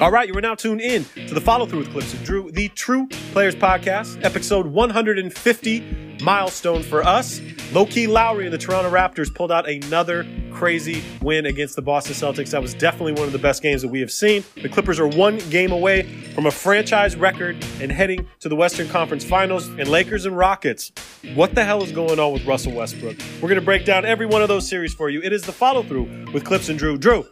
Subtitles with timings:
[0.00, 2.50] All right, you are now tuned in to the follow through with Clipps and Drew,
[2.50, 7.40] the True Players Podcast, episode 150 milestone for us.
[7.72, 12.14] Low key Lowry and the Toronto Raptors pulled out another crazy win against the Boston
[12.14, 12.50] Celtics.
[12.50, 14.42] That was definitely one of the best games that we have seen.
[14.60, 16.02] The Clippers are one game away
[16.34, 19.68] from a franchise record and heading to the Western Conference Finals.
[19.68, 20.90] And Lakers and Rockets,
[21.34, 23.16] what the hell is going on with Russell Westbrook?
[23.40, 25.22] We're going to break down every one of those series for you.
[25.22, 26.98] It is the follow through with Clips and Drew.
[26.98, 27.24] Drew,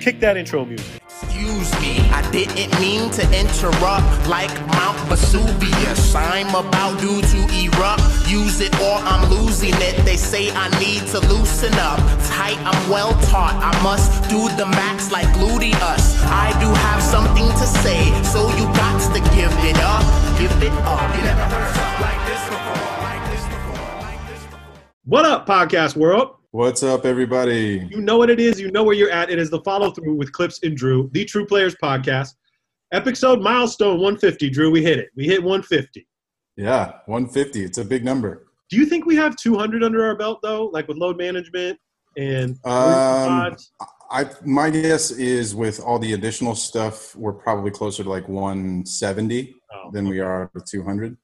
[0.00, 1.03] kick that intro music.
[1.44, 6.14] Excuse me, I didn't mean to interrupt like Mount Vesuvius.
[6.14, 8.00] I'm about due to erupt.
[8.26, 10.02] Use it or I'm losing it.
[10.06, 12.00] They say I need to loosen up.
[12.32, 13.60] Tight, I'm well taught.
[13.60, 16.16] I must do the max like gluteus.
[16.32, 20.00] I do have something to say, so you got to give it up.
[20.40, 21.14] Give it up.
[21.14, 23.04] You never heard something like this before.
[23.04, 24.00] Like this before.
[24.00, 24.84] Like this before.
[25.04, 26.36] What up, podcast world?
[26.54, 27.84] What's up, everybody?
[27.90, 28.60] You know what it is.
[28.60, 29.28] You know where you're at.
[29.28, 32.36] It is the follow through with Clipps and Drew, the True Players Podcast.
[32.92, 34.50] Episode milestone 150.
[34.50, 35.08] Drew, we hit it.
[35.16, 36.06] We hit 150.
[36.56, 37.64] Yeah, 150.
[37.64, 38.46] It's a big number.
[38.70, 41.76] Do you think we have 200 under our belt though, like with load management
[42.16, 43.56] and Um.
[44.12, 49.56] I my guess is with all the additional stuff, we're probably closer to like 170
[49.72, 51.16] Oh, than we are with 200,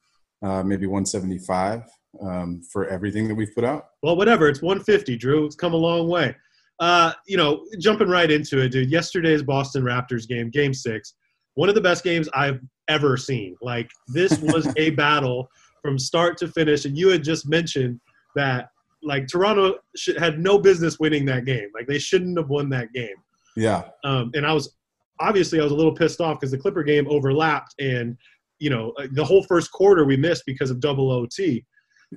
[0.43, 1.83] uh, maybe 175
[2.21, 3.89] um, for everything that we've put out.
[4.03, 4.47] Well, whatever.
[4.47, 5.45] It's 150, Drew.
[5.45, 6.35] It's come a long way.
[6.79, 8.89] Uh, you know, jumping right into it, dude.
[8.89, 11.13] Yesterday's Boston Raptors game, game six,
[11.53, 13.55] one of the best games I've ever seen.
[13.61, 15.47] Like, this was a battle
[15.81, 16.85] from start to finish.
[16.85, 17.99] And you had just mentioned
[18.35, 18.69] that,
[19.03, 21.69] like, Toronto should, had no business winning that game.
[21.73, 23.15] Like, they shouldn't have won that game.
[23.55, 24.73] Yeah, Um, and I was
[25.19, 28.17] obviously I was a little pissed off because the Clipper game overlapped, and
[28.59, 31.65] you know, uh, the whole first quarter we missed because of double OT.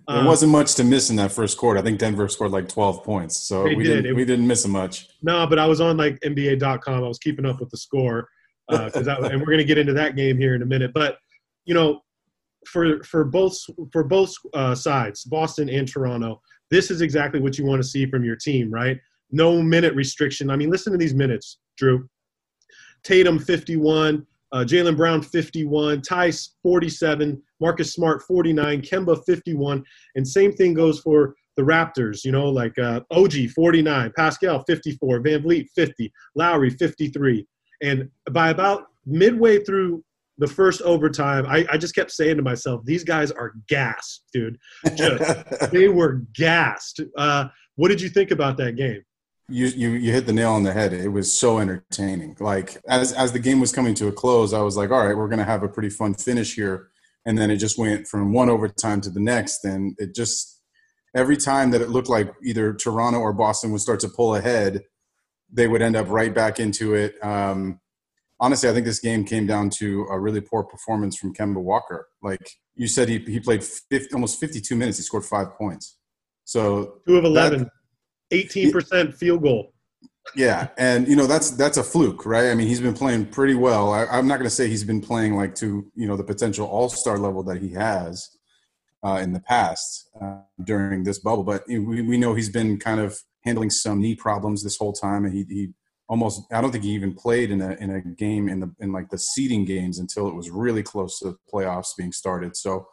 [0.09, 1.79] There Um, wasn't much to miss in that first quarter.
[1.79, 3.85] I think Denver scored like 12 points, so we did.
[3.85, 5.09] didn't It- we didn't miss much.
[5.23, 7.05] No, but I was on like NBA.com.
[7.05, 8.29] I was keeping up with the score
[8.69, 10.93] that, and we're going to get into that game here in a minute.
[10.93, 11.19] But
[11.65, 12.01] you know,
[12.67, 13.57] for for both
[13.93, 16.41] for both uh, sides, Boston and Toronto,
[16.71, 18.99] this is exactly what you want to see from your team, right?
[19.31, 20.51] No minute restriction.
[20.51, 22.09] I mean, listen to these minutes, Drew.
[23.05, 29.85] Tatum 51, uh, Jaylen Brown 51, Theis 47, Marcus Smart 49, Kemba 51,
[30.15, 35.21] and same thing goes for the Raptors, you know, like uh, OG 49, Pascal 54,
[35.21, 37.47] VanVleet 50, Lowry 53.
[37.83, 40.03] And by about midway through
[40.39, 44.59] the first overtime, I, I just kept saying to myself, these guys are gassed, dude.
[44.97, 47.01] Just, they were gassed.
[47.17, 49.03] Uh, what did you think about that game?
[49.49, 50.95] You, you you hit the nail on the head.
[50.95, 52.35] It was so entertaining.
[52.41, 55.15] Like as as the game was coming to a close, I was like, all right,
[55.15, 56.89] we're gonna have a pretty fun finish here.
[57.27, 60.61] And then it just went from one overtime to the next, and it just
[61.15, 64.83] every time that it looked like either Toronto or Boston would start to pull ahead,
[65.51, 67.15] they would end up right back into it.
[67.25, 67.81] Um,
[68.41, 72.09] honestly, I think this game came down to a really poor performance from Kemba Walker.
[72.23, 74.99] Like you said, he he played 50, almost 52 minutes.
[74.99, 75.99] He scored five points.
[76.45, 77.71] So Two of That- 11,
[78.33, 79.74] 18% field goal.
[80.37, 82.51] Yeah, and you know that's that's a fluke, right?
[82.51, 83.93] I mean, he's been playing pretty well.
[83.93, 86.67] I, I'm not going to say he's been playing like to you know the potential
[86.67, 88.29] All Star level that he has
[89.05, 93.01] uh, in the past uh, during this bubble, but we we know he's been kind
[93.01, 95.69] of handling some knee problems this whole time, and he he
[96.09, 98.93] almost I don't think he even played in a in a game in the in
[98.93, 102.57] like the seeding games until it was really close to the playoffs being started.
[102.57, 102.89] So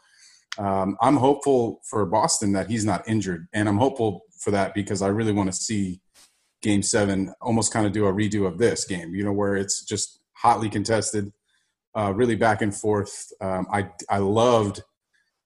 [0.59, 5.01] um, I'm hopeful for Boston that he's not injured, and I'm hopeful for that because
[5.01, 6.01] I really want to see
[6.61, 9.83] game seven almost kind of do a redo of this game you know where it's
[9.83, 11.31] just hotly contested
[11.97, 13.31] uh, really back and forth.
[13.41, 14.81] Um, i i loved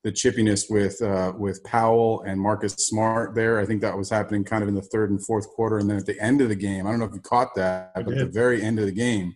[0.03, 3.59] the chippiness with uh, with powell and marcus smart there.
[3.59, 5.97] I think that was happening kind of in the third and fourth quarter and then
[5.97, 8.17] at the end of the game i don't know if you caught that but at
[8.17, 9.35] the very end of the game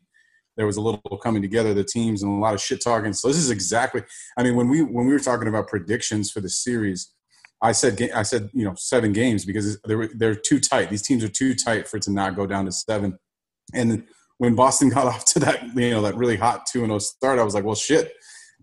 [0.58, 3.14] there was a little coming together of the teams and a lot of shit talking.
[3.14, 4.04] So this is exactly
[4.38, 7.14] i mean when we when we were talking about predictions for the series
[7.62, 10.90] I said I said you know seven games because they're they're too tight.
[10.90, 13.18] These teams are too tight for it to not go down to seven.
[13.74, 14.06] And
[14.38, 17.40] when Boston got off to that you know that really hot two and zero start,
[17.40, 18.14] I was like, well, shit,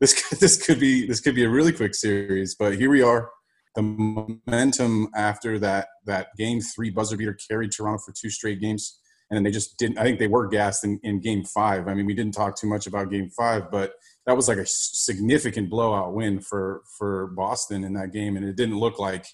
[0.00, 2.54] this could, this could be this could be a really quick series.
[2.54, 3.30] But here we are.
[3.74, 8.98] The momentum after that that game three buzzer beater carried Toronto for two straight games,
[9.30, 9.98] and then they just didn't.
[9.98, 11.88] I think they were gassed in, in game five.
[11.88, 13.94] I mean, we didn't talk too much about game five, but
[14.26, 18.56] that was like a significant blowout win for for Boston in that game, and it
[18.56, 19.26] didn't look like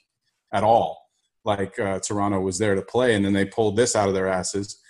[0.53, 1.03] at all
[1.44, 4.29] like uh, Toronto was there to play, and then they pulled this out of their
[4.29, 4.81] asses.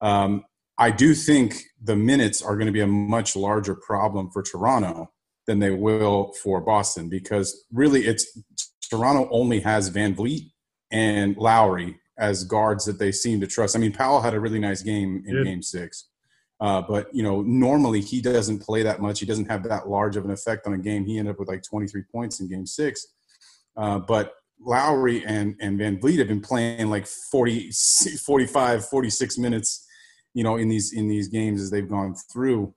[0.00, 0.44] Um,
[0.78, 5.10] I do think the minutes are going to be a much larger problem for Toronto
[5.46, 8.38] than they will for Boston because really it's
[8.88, 10.50] Toronto only has VanVleet
[10.90, 13.74] and Lowry as guards that they seem to trust.
[13.74, 15.44] I mean, Powell had a really nice game in Yeah.
[15.44, 16.08] game six.
[16.60, 19.18] Uh, but you know, normally he doesn't play that much.
[19.18, 21.04] He doesn't have that large of an effect on a game.
[21.04, 23.04] He ended up with like 23 points in Game Six.
[23.76, 27.72] Uh, but Lowry and and VanVleet have been playing like 40,
[28.24, 29.84] 45, 46 minutes,
[30.34, 32.72] you know, in these in these games as they've gone through.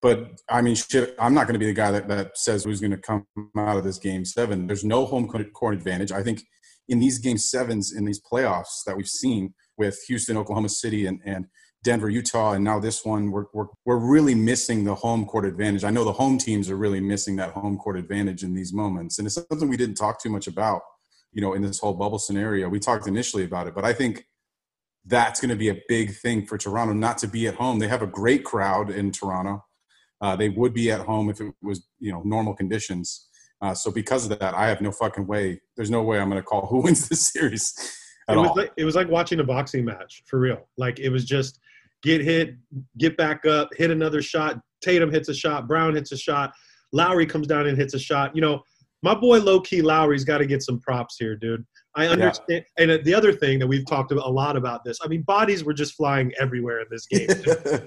[0.00, 2.80] But I mean, shit, I'm not going to be the guy that, that says who's
[2.80, 3.26] going to come
[3.58, 4.66] out of this game seven.
[4.66, 6.10] There's no home court advantage.
[6.12, 6.42] I think
[6.88, 11.20] in these game sevens in these playoffs that we've seen with Houston, Oklahoma City, and,
[11.24, 11.46] and
[11.82, 15.84] Denver, Utah, and now this one, we're, we're, we're really missing the home court advantage.
[15.84, 19.18] I know the home teams are really missing that home court advantage in these moments.
[19.18, 20.82] And it's something we didn't talk too much about,
[21.32, 22.68] you know, in this whole bubble scenario.
[22.68, 24.26] We talked initially about it, but I think
[25.04, 27.78] that's going to be a big thing for Toronto not to be at home.
[27.78, 29.64] They have a great crowd in Toronto.
[30.20, 33.28] Uh, they would be at home if it was, you know, normal conditions.
[33.62, 35.60] Uh, so because of that, I have no fucking way.
[35.76, 37.72] There's no way I'm going to call who wins this series.
[38.28, 38.56] it was all.
[38.56, 40.66] like it was like watching a boxing match for real.
[40.76, 41.58] Like it was just
[42.02, 42.54] get hit,
[42.98, 44.60] get back up, hit another shot.
[44.82, 46.52] Tatum hits a shot, Brown hits a shot,
[46.92, 48.34] Lowry comes down and hits a shot.
[48.34, 48.62] You know,
[49.02, 51.64] my boy low key Lowry's got to get some props here, dude.
[51.94, 52.64] I understand.
[52.78, 52.92] Yeah.
[52.92, 55.72] And the other thing that we've talked a lot about this, I mean, bodies were
[55.72, 57.28] just flying everywhere in this game.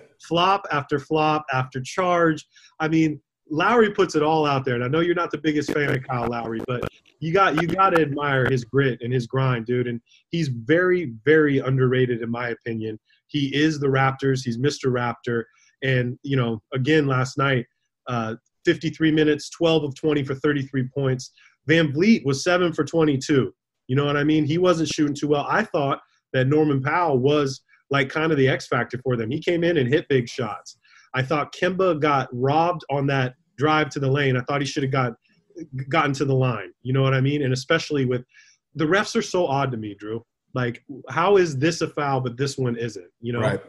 [0.27, 2.45] flop after flop after charge.
[2.79, 4.75] I mean, Lowry puts it all out there.
[4.75, 6.83] And I know you're not the biggest fan of Kyle Lowry, but
[7.19, 9.87] you got you got to admire his grit and his grind, dude.
[9.87, 12.99] And he's very, very underrated in my opinion.
[13.27, 14.43] He is the Raptors.
[14.43, 14.91] He's Mr.
[14.91, 15.43] Raptor.
[15.83, 17.65] And you know, again, last night,
[18.07, 18.35] uh,
[18.65, 21.31] 53 minutes, 12 of 20 for 33 points.
[21.67, 23.53] VanVleet was seven for 22.
[23.87, 24.45] You know what I mean?
[24.45, 25.45] He wasn't shooting too well.
[25.49, 25.99] I thought
[26.33, 29.31] that Norman Powell was like kind of the X factor for them.
[29.31, 30.77] He came in and hit big shots.
[31.13, 34.37] I thought Kemba got robbed on that drive to the lane.
[34.37, 35.13] I thought he should have got
[35.89, 36.71] gotten to the line.
[36.81, 37.43] You know what I mean?
[37.43, 38.23] And especially with
[38.73, 40.25] the refs are so odd to me, Drew.
[40.55, 43.11] Like, how is this a foul, but this one isn't?
[43.21, 43.41] You know.
[43.41, 43.61] Right.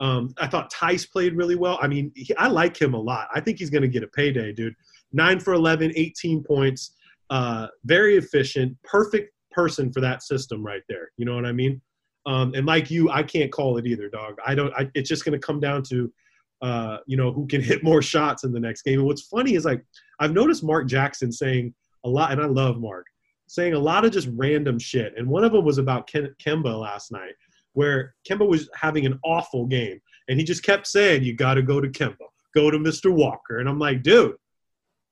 [0.00, 1.78] Um, I thought Theis played really well.
[1.80, 3.28] I mean, he, I like him a lot.
[3.32, 4.74] I think he's going to get a payday, dude.
[5.12, 6.94] Nine for 11, 18 points.
[7.30, 11.12] Uh, very efficient, perfect person for that system right there.
[11.18, 11.80] You know what I mean?
[12.26, 14.38] Um, and like you, I can't call it either, dog.
[14.44, 14.72] I don't.
[14.74, 16.12] I, it's just going to come down to
[16.62, 19.00] uh, you know, who can hit more shots in the next game.
[19.00, 19.84] And what's funny is like
[20.20, 21.74] I've noticed Mark Jackson saying
[22.04, 23.06] a lot, and I love Mark
[23.48, 25.12] saying a lot of just random shit.
[25.18, 27.34] And one of them was about Ken- Kemba last night,
[27.74, 31.62] where Kemba was having an awful game, and he just kept saying, "You got to
[31.62, 32.16] go to Kemba,
[32.54, 33.12] go to Mr.
[33.12, 34.36] Walker." And I'm like, dude,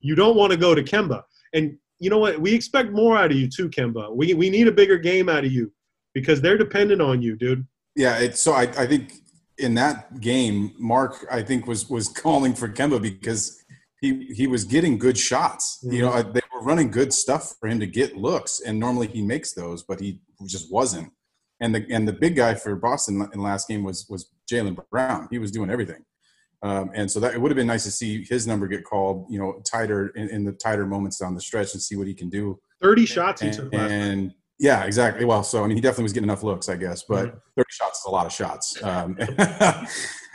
[0.00, 1.22] you don't want to go to Kemba.
[1.52, 2.40] And you know what?
[2.40, 4.14] We expect more out of you too, Kemba.
[4.14, 5.72] We we need a bigger game out of you
[6.14, 7.66] because they're dependent on you, dude.
[7.96, 9.12] Yeah, it's so I, I think
[9.60, 13.62] in that game, Mark I think was was calling for Kemba because
[14.00, 15.78] he he was getting good shots.
[15.84, 15.94] Mm-hmm.
[15.94, 19.22] You know, they were running good stuff for him to get looks, and normally he
[19.22, 21.12] makes those, but he just wasn't.
[21.60, 25.28] And the and the big guy for Boston in last game was was Jaylen Brown.
[25.30, 26.04] He was doing everything.
[26.62, 29.26] Um, and so that it would have been nice to see his number get called,
[29.30, 32.12] you know, tighter in, in the tighter moments down the stretch and see what he
[32.12, 32.60] can do.
[32.82, 33.74] Thirty shots and, he took.
[33.74, 35.24] And yeah, exactly.
[35.24, 37.38] Well, so I mean, he definitely was getting enough looks, I guess, but mm-hmm.
[37.56, 38.80] 30 shots is a lot of shots.
[38.82, 39.88] Um, right.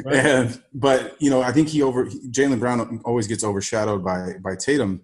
[0.06, 4.56] And but you know, I think he over Jaylen Brown always gets overshadowed by by
[4.56, 5.04] Tatum,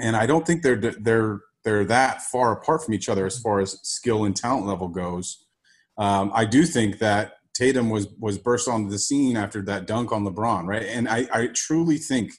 [0.00, 3.60] and I don't think they're they're they're that far apart from each other as far
[3.60, 5.44] as skill and talent level goes.
[5.98, 10.12] Um, I do think that Tatum was was burst onto the scene after that dunk
[10.12, 10.84] on LeBron, right?
[10.84, 12.32] And I, I truly think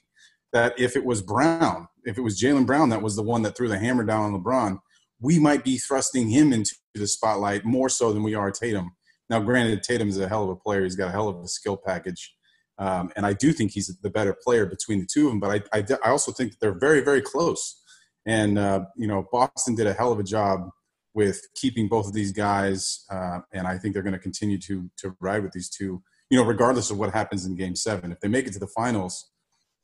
[0.54, 3.56] that if it was Brown, if it was Jaylen Brown that was the one that
[3.56, 4.78] threw the hammer down on LeBron,
[5.24, 8.94] we might be thrusting him into the spotlight more so than we are Tatum.
[9.30, 10.84] Now, granted, Tatum is a hell of a player.
[10.84, 12.34] He's got a hell of a skill package.
[12.78, 15.40] Um, and I do think he's the better player between the two of them.
[15.40, 17.82] But I, I, I also think that they're very, very close.
[18.26, 20.68] And, uh, you know, Boston did a hell of a job
[21.14, 23.06] with keeping both of these guys.
[23.10, 26.38] Uh, and I think they're going to continue to, to ride with these two, you
[26.38, 28.12] know, regardless of what happens in game seven.
[28.12, 29.30] If they make it to the finals,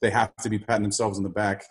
[0.02, 1.64] they have to be patting themselves on the back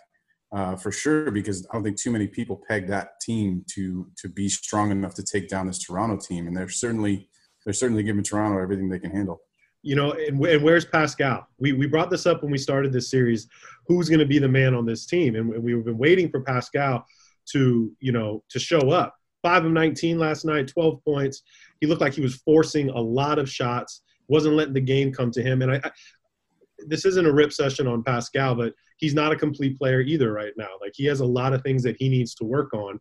[0.52, 4.28] uh, for sure because I don't think too many people peg that team to to
[4.28, 7.28] be strong enough to take down this Toronto team, and they're certainly
[7.64, 9.40] they're certainly giving Toronto everything they can handle.
[9.82, 11.46] You know, and, and where's Pascal?
[11.58, 13.48] We we brought this up when we started this series.
[13.86, 15.36] Who's going to be the man on this team?
[15.36, 17.04] And we've been waiting for Pascal
[17.52, 19.14] to you know to show up.
[19.42, 21.42] Five of 19 last night, 12 points.
[21.80, 25.30] He looked like he was forcing a lot of shots, wasn't letting the game come
[25.30, 25.62] to him.
[25.62, 25.90] And I, I
[26.86, 30.52] this isn't a rip session on Pascal, but he's not a complete player either right
[30.56, 30.68] now.
[30.80, 33.00] Like he has a lot of things that he needs to work on,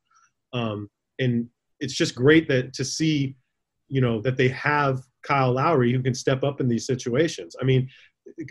[0.53, 0.89] um,
[1.19, 1.47] and
[1.79, 3.35] it's just great that to see,
[3.87, 7.55] you know, that they have Kyle Lowry who can step up in these situations.
[7.61, 7.89] I mean,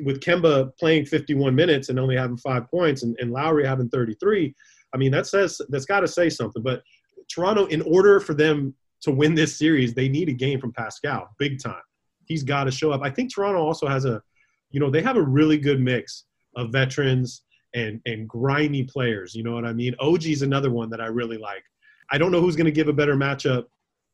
[0.05, 4.55] with Kemba playing 51 minutes and only having five points, and, and Lowry having 33,
[4.95, 6.63] I mean that says that's got to say something.
[6.63, 6.83] But
[7.29, 11.29] Toronto, in order for them to win this series, they need a game from Pascal,
[11.39, 11.83] big time.
[12.27, 13.01] He's got to show up.
[13.03, 14.23] I think Toronto also has a
[14.71, 16.25] you know, they have a really good mix
[16.57, 17.43] of veterans
[17.75, 19.35] and and grimy players.
[19.35, 19.95] You know what I mean?
[20.01, 21.63] OG's another one that I really like.
[22.11, 23.65] I don't know who's going to give a better matchup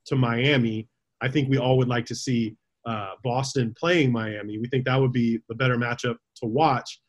[0.07, 0.89] to Miami.
[1.21, 4.59] I think we all would like to see uh, Boston playing Miami.
[4.59, 7.01] We think that would be the better matchup to watch.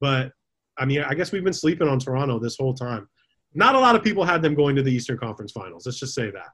[0.00, 0.32] But
[0.78, 3.08] I mean, I guess we've been sleeping on Toronto this whole time.
[3.54, 5.86] Not a lot of people had them going to the Eastern Conference Finals.
[5.86, 6.48] Let's just say that.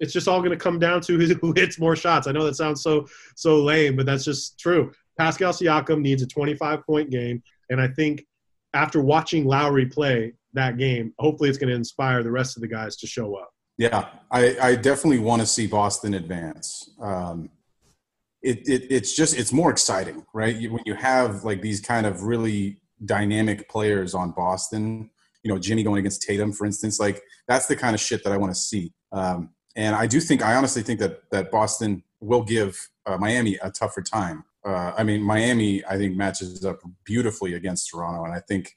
[0.00, 2.26] It's just all going to come down to who hits more shots.
[2.26, 4.92] I know that sounds so so lame, but that's just true.
[5.18, 8.24] Pascal Siakam needs a 25 point game, and I think
[8.74, 12.68] after watching Lowry play that game, hopefully it's going to inspire the rest of the
[12.68, 13.50] guys to show up.
[13.76, 16.90] Yeah, I, I definitely want to see Boston advance.
[17.00, 17.50] Um,
[18.42, 20.54] it, it, it's just it's more exciting, right?
[20.54, 25.10] You, when you have like these kind of really dynamic players on Boston,
[25.42, 28.32] you know, Jimmy going against Tatum, for instance, like that's the kind of shit that
[28.32, 28.92] I want to see.
[29.12, 33.56] Um, and I do think, I honestly think that that Boston will give uh, Miami
[33.62, 34.44] a tougher time.
[34.64, 38.72] Uh, I mean, Miami, I think matches up beautifully against Toronto, and I think,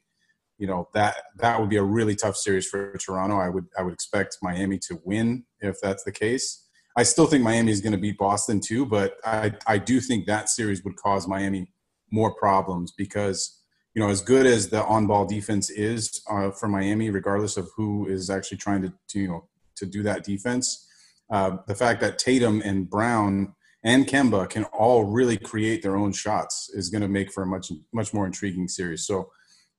[0.58, 3.38] you know, that that would be a really tough series for Toronto.
[3.38, 6.66] I would I would expect Miami to win if that's the case.
[6.98, 10.26] I still think Miami is going to beat Boston too, but I I do think
[10.26, 11.72] that series would cause Miami
[12.12, 13.62] more problems because
[13.94, 18.08] you know as good as the on-ball defense is uh, for Miami, regardless of who
[18.08, 20.88] is actually trying to, to you know to do that defense
[21.30, 23.54] uh, the fact that Tatum and Brown
[23.84, 27.48] and Kemba can all really create their own shots is going to make for a
[27.48, 29.06] much much more intriguing series.
[29.06, 29.30] So,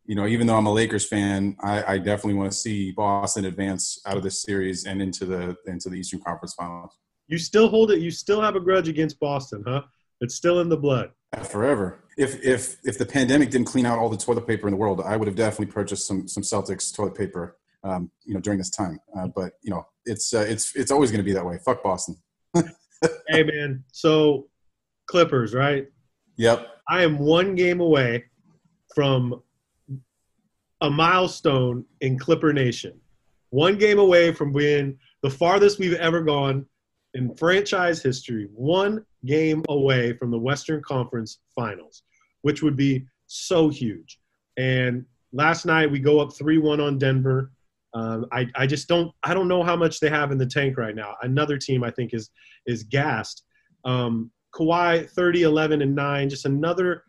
[0.04, 3.44] you know, even though I'm a Lakers fan, I, I definitely want to see Boston
[3.44, 6.96] advance out of this series and into the into the Eastern Conference Finals.
[7.26, 8.00] You still hold it.
[8.00, 9.82] You still have a grudge against Boston, huh?
[10.20, 11.10] It's still in the blood.
[11.44, 12.04] Forever.
[12.16, 15.02] If if if the pandemic didn't clean out all the toilet paper in the world,
[15.04, 18.70] I would have definitely purchased some some Celtics toilet paper um, you know, during this
[18.70, 18.98] time.
[19.16, 21.58] Uh, but you know, it's uh, it's it's always going to be that way.
[21.64, 22.16] Fuck Boston.
[23.28, 24.48] hey man, so
[25.06, 25.86] Clippers, right?
[26.36, 26.68] Yep.
[26.88, 28.24] I am one game away
[28.94, 29.42] from
[30.80, 32.98] a milestone in Clipper Nation.
[33.50, 36.66] One game away from being the farthest we've ever gone
[37.14, 38.48] in franchise history.
[38.54, 42.02] One game away from the Western Conference Finals,
[42.42, 44.20] which would be so huge.
[44.56, 47.52] And last night we go up 3 1 on Denver.
[47.94, 50.76] Um, I, I just don't I don't know how much they have in the tank
[50.76, 51.14] right now.
[51.22, 52.30] Another team I think is
[52.68, 53.42] is gassed.
[53.84, 57.02] Um, Kawhi 30, 11, and 9, just another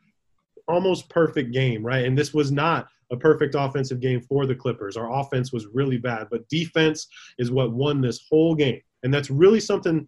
[0.68, 2.06] almost perfect game, right?
[2.06, 4.98] And this was not a perfect offensive game for the Clippers.
[4.98, 8.82] Our offense was really bad, but defense is what won this whole game.
[9.04, 10.08] And that's really something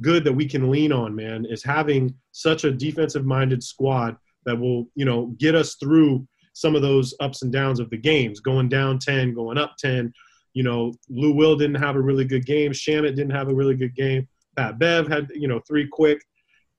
[0.00, 4.58] good that we can lean on, man, is having such a defensive minded squad that
[4.58, 8.40] will, you know, get us through some of those ups and downs of the games,
[8.40, 10.12] going down 10, going up 10.
[10.54, 12.72] You know, Lou Will didn't have a really good game.
[12.72, 14.28] Shamet didn't have a really good game.
[14.56, 16.22] Pat Bev had, you know, three quick.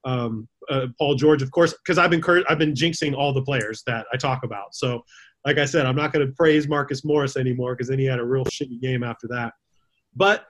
[0.05, 3.41] Um, uh, Paul George, of course, because I've been cur- I've been jinxing all the
[3.41, 4.75] players that I talk about.
[4.75, 5.03] So,
[5.45, 8.19] like I said, I'm not going to praise Marcus Morris anymore because then he had
[8.19, 9.53] a real shitty game after that.
[10.15, 10.45] But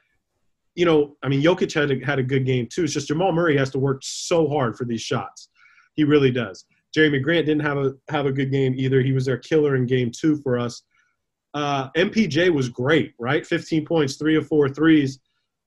[0.76, 2.84] you know, I mean, Jokic had a, had a good game too.
[2.84, 5.50] It's just Jamal Murray has to work so hard for these shots.
[5.94, 6.66] He really does.
[6.96, 9.02] Jerami Grant didn't have a have a good game either.
[9.02, 10.84] He was their killer in game two for us.
[11.54, 13.46] Uh, MPJ was great, right?
[13.46, 15.20] 15 points, three of four threes.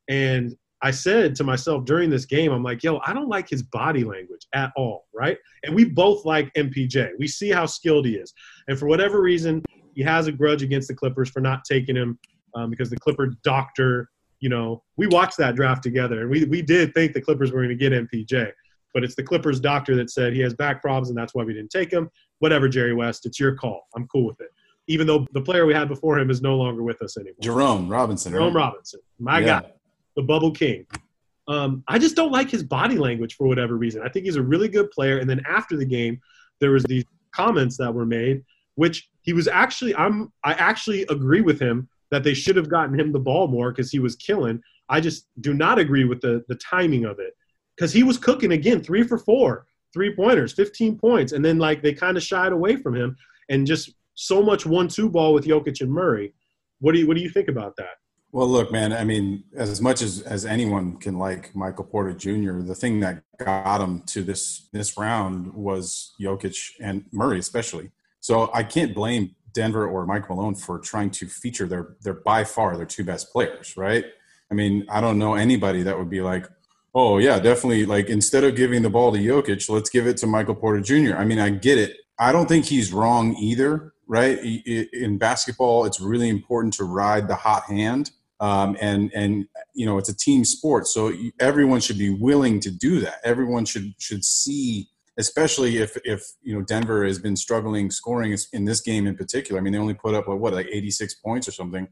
[0.09, 3.63] And I said to myself during this game, I'm like, yo, I don't like his
[3.63, 5.39] body language at all, right?
[5.65, 7.13] And we both like MPJ.
[7.19, 8.33] We see how skilled he is.
[8.69, 9.63] And for whatever reason,
[9.95, 12.19] he has a grudge against the Clippers for not taking him
[12.55, 16.61] um, because the Clipper doctor, you know, we watched that draft together and we, we
[16.61, 18.53] did think the Clippers were going to get MPJ
[18.97, 21.53] but it's the Clippers doctor that said he has back problems and that's why we
[21.53, 22.09] didn't take him.
[22.39, 23.87] Whatever, Jerry West, it's your call.
[23.95, 24.49] I'm cool with it.
[24.89, 27.37] Even though the player we had before him is no longer with us anymore.
[27.43, 28.33] Jerome Robinson.
[28.33, 28.65] Jerome right?
[28.65, 29.61] Robinson, my yeah.
[29.61, 29.73] guy,
[30.17, 30.87] the bubble king.
[31.49, 34.03] Um, I just don't like his body language for whatever reason.
[34.05, 35.19] I think he's a really good player.
[35.19, 36.21] And then after the game,
[36.61, 38.43] there was these comments that were made,
[38.75, 39.95] which he was actually.
[39.95, 40.33] I'm.
[40.45, 43.91] I actually agree with him that they should have gotten him the ball more because
[43.91, 44.61] he was killing.
[44.89, 47.35] I just do not agree with the the timing of it
[47.77, 51.33] because he was cooking again, three for four, three pointers, 15 points.
[51.33, 53.17] And then, like, they kind of shied away from him
[53.49, 56.33] and just so much one two ball with Jokic and Murray.
[56.81, 57.97] What do you, what do you think about that?
[58.33, 58.93] Well, look, man.
[58.93, 63.23] I mean, as much as as anyone can like Michael Porter Jr., the thing that
[63.39, 67.91] got him to this this round was Jokic and Murray, especially.
[68.21, 72.45] So I can't blame Denver or Mike Malone for trying to feature their their by
[72.45, 74.05] far their two best players, right?
[74.51, 76.47] I mean, I don't know anybody that would be like,
[76.99, 77.85] Oh yeah, definitely.
[77.85, 81.15] Like instead of giving the ball to Jokic, let's give it to Michael Porter Jr.
[81.15, 81.95] I mean, I get it.
[82.19, 83.93] I don't think he's wrong either.
[84.09, 89.87] Right in basketball, it's really important to ride the hot hand, um, and and you
[89.87, 93.21] know it's a team sport, so everyone should be willing to do that.
[93.25, 94.89] Everyone should should see
[95.19, 99.61] especially if if you know Denver has been struggling scoring in this game in particular.
[99.61, 101.89] I mean, they only put up what like 86 points or something.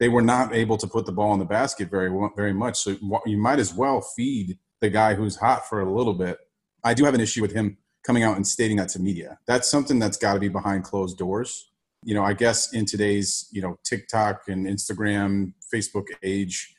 [0.00, 2.78] They were not able to put the ball in the basket very very much.
[2.78, 6.38] So you might as well feed the guy who's hot for a little bit.
[6.84, 9.38] I do have an issue with him coming out and stating that to media.
[9.46, 11.70] That's something that's got to be behind closed doors.
[12.04, 16.74] You know, I guess in today's you know TikTok and Instagram, Facebook age,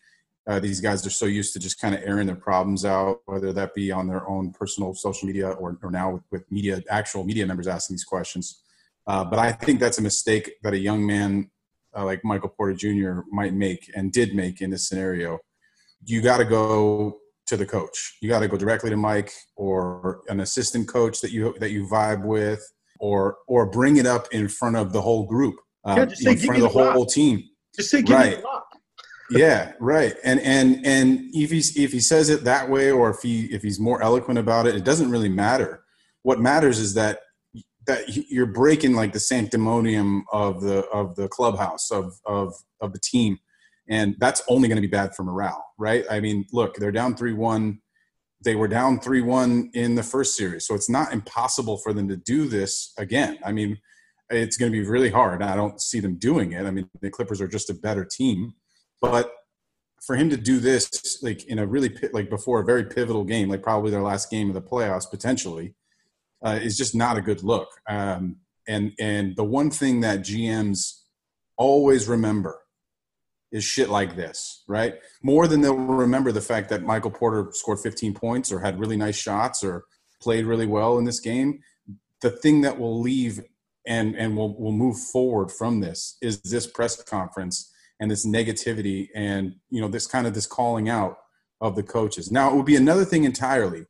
[0.47, 3.53] uh, these guys are so used to just kind of airing their problems out, whether
[3.53, 7.23] that be on their own personal social media or, or now with, with media, actual
[7.23, 8.63] media members asking these questions.
[9.05, 11.49] Uh, but I think that's a mistake that a young man
[11.95, 13.21] uh, like Michael Porter Jr.
[13.31, 15.39] might make and did make in this scenario.
[16.05, 18.17] You got to go to the coach.
[18.21, 21.87] You got to go directly to Mike or an assistant coach that you that you
[21.87, 22.61] vibe with,
[22.99, 26.63] or or bring it up in front of the whole group, uh, yeah, in front
[26.63, 27.43] of the whole team.
[27.75, 28.29] Just say, "Give right.
[28.29, 28.58] me the rock."
[29.31, 30.15] Yeah, right.
[30.23, 33.61] And and and if he if he says it that way, or if he if
[33.61, 35.83] he's more eloquent about it, it doesn't really matter.
[36.23, 37.19] What matters is that
[37.85, 42.99] that you're breaking like the sanctimonium of the of the clubhouse of of of the
[42.99, 43.39] team,
[43.87, 46.05] and that's only going to be bad for morale, right?
[46.09, 47.79] I mean, look, they're down three one.
[48.43, 52.07] They were down three one in the first series, so it's not impossible for them
[52.07, 53.37] to do this again.
[53.45, 53.77] I mean,
[54.29, 55.43] it's going to be really hard.
[55.43, 56.65] I don't see them doing it.
[56.65, 58.53] I mean, the Clippers are just a better team
[59.01, 59.31] but
[60.01, 63.49] for him to do this, like in a really like before a very pivotal game,
[63.49, 65.75] like probably their last game of the playoffs potentially,
[66.41, 67.69] uh, is just not a good look.
[67.87, 68.37] Um,
[68.67, 71.01] and and the one thing that GMs
[71.57, 72.59] always remember
[73.51, 74.95] is shit like this, right?
[75.23, 78.97] More than they'll remember the fact that Michael Porter scored 15 points or had really
[78.97, 79.85] nice shots or
[80.21, 81.59] played really well in this game.
[82.21, 83.41] The thing that will leave
[83.87, 89.09] and and will will move forward from this is this press conference and this negativity
[89.13, 91.19] and you know this kind of this calling out
[91.61, 92.31] of the coaches.
[92.31, 93.85] Now it would be another thing entirely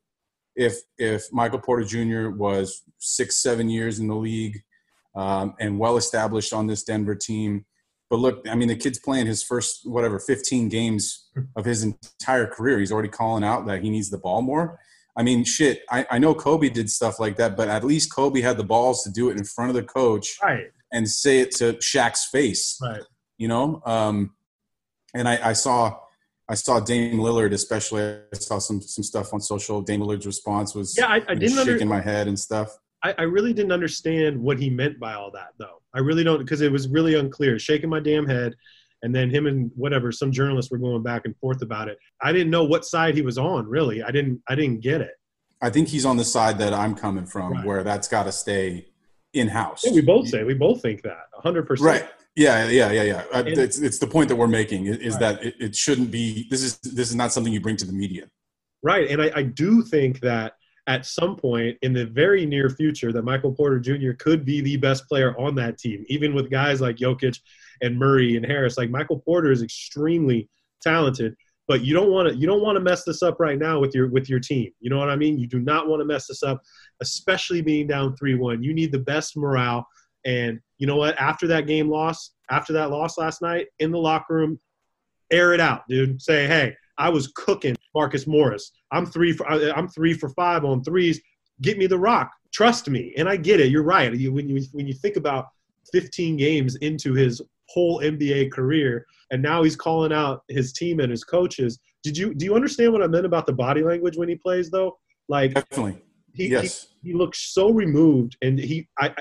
[0.56, 2.30] if if Michael Porter Jr.
[2.30, 4.62] was six seven years in the league
[5.16, 7.66] um, and well established on this Denver team.
[8.10, 12.48] But look, I mean, the kid's playing his first whatever 15 games of his entire
[12.48, 12.80] career.
[12.80, 14.80] He's already calling out that he needs the ball more.
[15.16, 15.84] I mean, shit.
[15.92, 19.04] I, I know Kobe did stuff like that, but at least Kobe had the balls
[19.04, 20.72] to do it in front of the coach right.
[20.92, 22.80] and say it to Shaq's face.
[22.82, 23.02] Right
[23.40, 23.82] you know.
[23.86, 24.34] Um,
[25.16, 25.98] and I, I, saw
[26.48, 28.04] I saw Dame Lillard, especially.
[28.04, 29.82] I saw some some stuff on social.
[29.82, 32.78] Dame Lillard's response was yeah, I, I didn't shaking under- my head and stuff.
[33.02, 35.82] I, I, really didn't understand what he meant by all that, though.
[35.96, 37.58] I really don't because it was really unclear.
[37.58, 38.54] Shaking my damn head,
[39.04, 41.98] and then him and whatever some journalists were going back and forth about it.
[42.22, 43.68] I didn't know what side he was on.
[43.68, 44.42] Really, I didn't.
[44.50, 45.14] I didn't get it.
[45.62, 47.66] I think he's on the side that I'm coming from, right.
[47.66, 48.88] where that's got to stay
[49.34, 49.84] in house.
[49.86, 51.68] Yeah, we both say we both think that 100.
[51.68, 52.10] percent Right.
[52.36, 53.24] Yeah, yeah, yeah, yeah.
[53.34, 55.20] Uh, it's, it's the point that we're making is right.
[55.20, 56.48] that it, it, shouldn't be.
[56.50, 58.30] This is this is not something you bring to the media.
[58.82, 60.54] Right, and I, I do think that
[60.88, 64.14] at some point in the very near future, that Michael Porter Jr.
[64.18, 67.40] could be the best player on that team, even with guys like Jokic
[67.82, 68.78] and Murray and Harris.
[68.78, 70.50] Like Michael Porter is extremely
[70.82, 71.36] talented,
[71.68, 73.94] but you don't want to you don't want to mess this up right now with
[73.94, 74.72] your with your team.
[74.80, 75.38] You know what I mean?
[75.38, 76.62] You do not want to mess this up,
[77.02, 78.64] especially being down three one.
[78.64, 79.86] You need the best morale
[80.26, 81.20] and you know what?
[81.20, 84.60] After that game loss, after that loss last night, in the locker room,
[85.32, 86.22] air it out, dude.
[86.22, 88.72] Say, hey, I was cooking Marcus Morris.
[88.92, 91.22] I'm three for I'm three for five on threes.
[91.62, 92.32] Get me the rock.
[92.52, 93.14] Trust me.
[93.18, 93.70] And I get it.
[93.70, 94.14] You're right.
[94.14, 95.48] You, when you when you think about
[95.92, 101.12] 15 games into his whole NBA career, and now he's calling out his team and
[101.12, 101.80] his coaches.
[102.04, 104.72] Did you do you understand what I meant about the body language when he plays
[104.72, 104.98] though?
[105.28, 106.02] Like definitely.
[106.34, 106.88] He, yes.
[107.02, 109.14] he, he looks so removed, and he I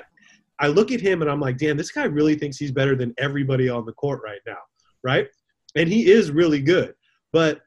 [0.60, 3.14] I look at him and I'm like, damn, this guy really thinks he's better than
[3.18, 4.58] everybody on the court right now,
[5.02, 5.28] right?
[5.76, 6.94] And he is really good,
[7.32, 7.60] but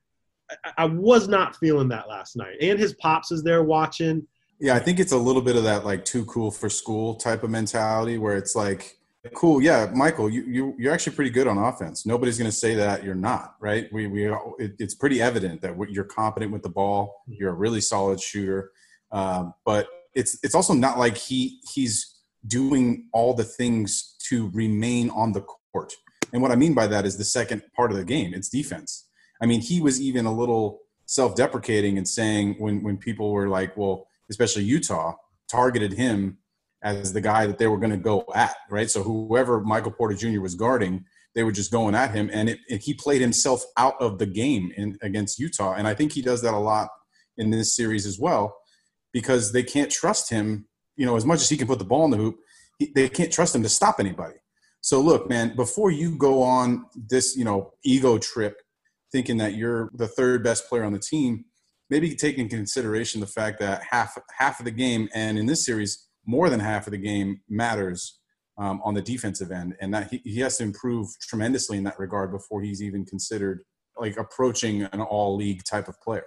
[0.78, 2.58] I, was not feeling that last night.
[2.62, 4.28] And his pops is there watching.
[4.60, 7.44] Yeah, I think it's a little bit of that like too cool for school type
[7.44, 8.98] of mentality where it's like,
[9.34, 12.06] cool, yeah, Michael, you you you're actually pretty good on offense.
[12.06, 13.88] Nobody's going to say that you're not, right?
[13.92, 17.24] We we it, it's pretty evident that you're competent with the ball.
[17.28, 18.72] You're a really solid shooter,
[19.12, 25.10] um, but it's it's also not like he he's doing all the things to remain
[25.12, 25.94] on the court.
[26.34, 29.08] And what I mean by that is the second part of the game, it's defense.
[29.42, 33.76] I mean, he was even a little self-deprecating and saying when when people were like,
[33.76, 35.14] well, especially Utah
[35.50, 36.38] targeted him
[36.84, 38.90] as the guy that they were going to go at, right?
[38.90, 40.42] So whoever Michael Porter Jr.
[40.42, 43.96] was guarding, they were just going at him, and, it, and he played himself out
[44.00, 45.74] of the game in, against Utah.
[45.74, 46.90] And I think he does that a lot
[47.38, 48.58] in this series as well,
[49.14, 52.06] because they can't trust him you know, as much as he can put the ball
[52.06, 52.38] in the hoop,
[52.80, 54.36] he, they can't trust him to stop anybody.
[54.82, 58.62] So look, man, before you go on this, you know, ego trip,
[59.12, 61.46] thinking that you're the third best player on the team,
[61.90, 65.66] maybe take in consideration the fact that half half of the game, and in this
[65.66, 68.20] series, more than half of the game matters
[68.58, 72.00] um, on the defensive end, and that he, he has to improve tremendously in that
[72.00, 73.62] regard before he's even considered
[73.98, 76.26] like approaching an all league type of player.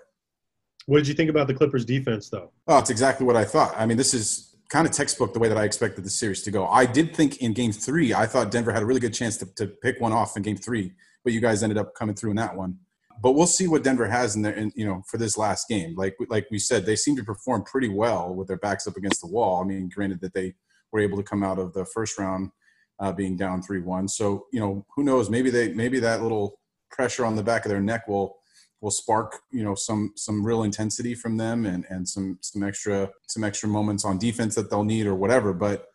[0.86, 2.52] What did you think about the Clippers defense, though?
[2.68, 3.74] Oh, it's exactly what I thought.
[3.76, 6.50] I mean, this is kind of textbook the way that I expected the series to
[6.50, 6.66] go.
[6.66, 9.46] I did think in game three, I thought Denver had a really good chance to,
[9.54, 12.36] to pick one off in game three, but you guys ended up coming through in
[12.38, 12.78] that one.
[13.22, 15.94] But we'll see what Denver has in there, in, you know, for this last game.
[15.94, 19.20] Like like we said, they seem to perform pretty well with their backs up against
[19.20, 19.62] the wall.
[19.62, 20.54] I mean, granted that they
[20.90, 22.50] were able to come out of the first round
[22.98, 24.08] uh, being down three one.
[24.08, 25.30] So you know, who knows?
[25.30, 26.58] Maybe they maybe that little
[26.90, 28.38] pressure on the back of their neck will
[28.80, 33.10] will spark you know some some real intensity from them and and some some extra
[33.28, 35.86] some extra moments on defense that they'll need or whatever but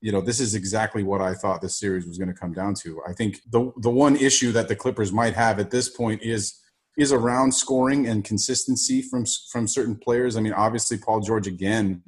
[0.00, 2.74] you know this is exactly what i thought this series was going to come down
[2.74, 6.22] to i think the the one issue that the clippers might have at this point
[6.22, 6.60] is
[6.96, 12.02] is around scoring and consistency from from certain players i mean obviously paul george again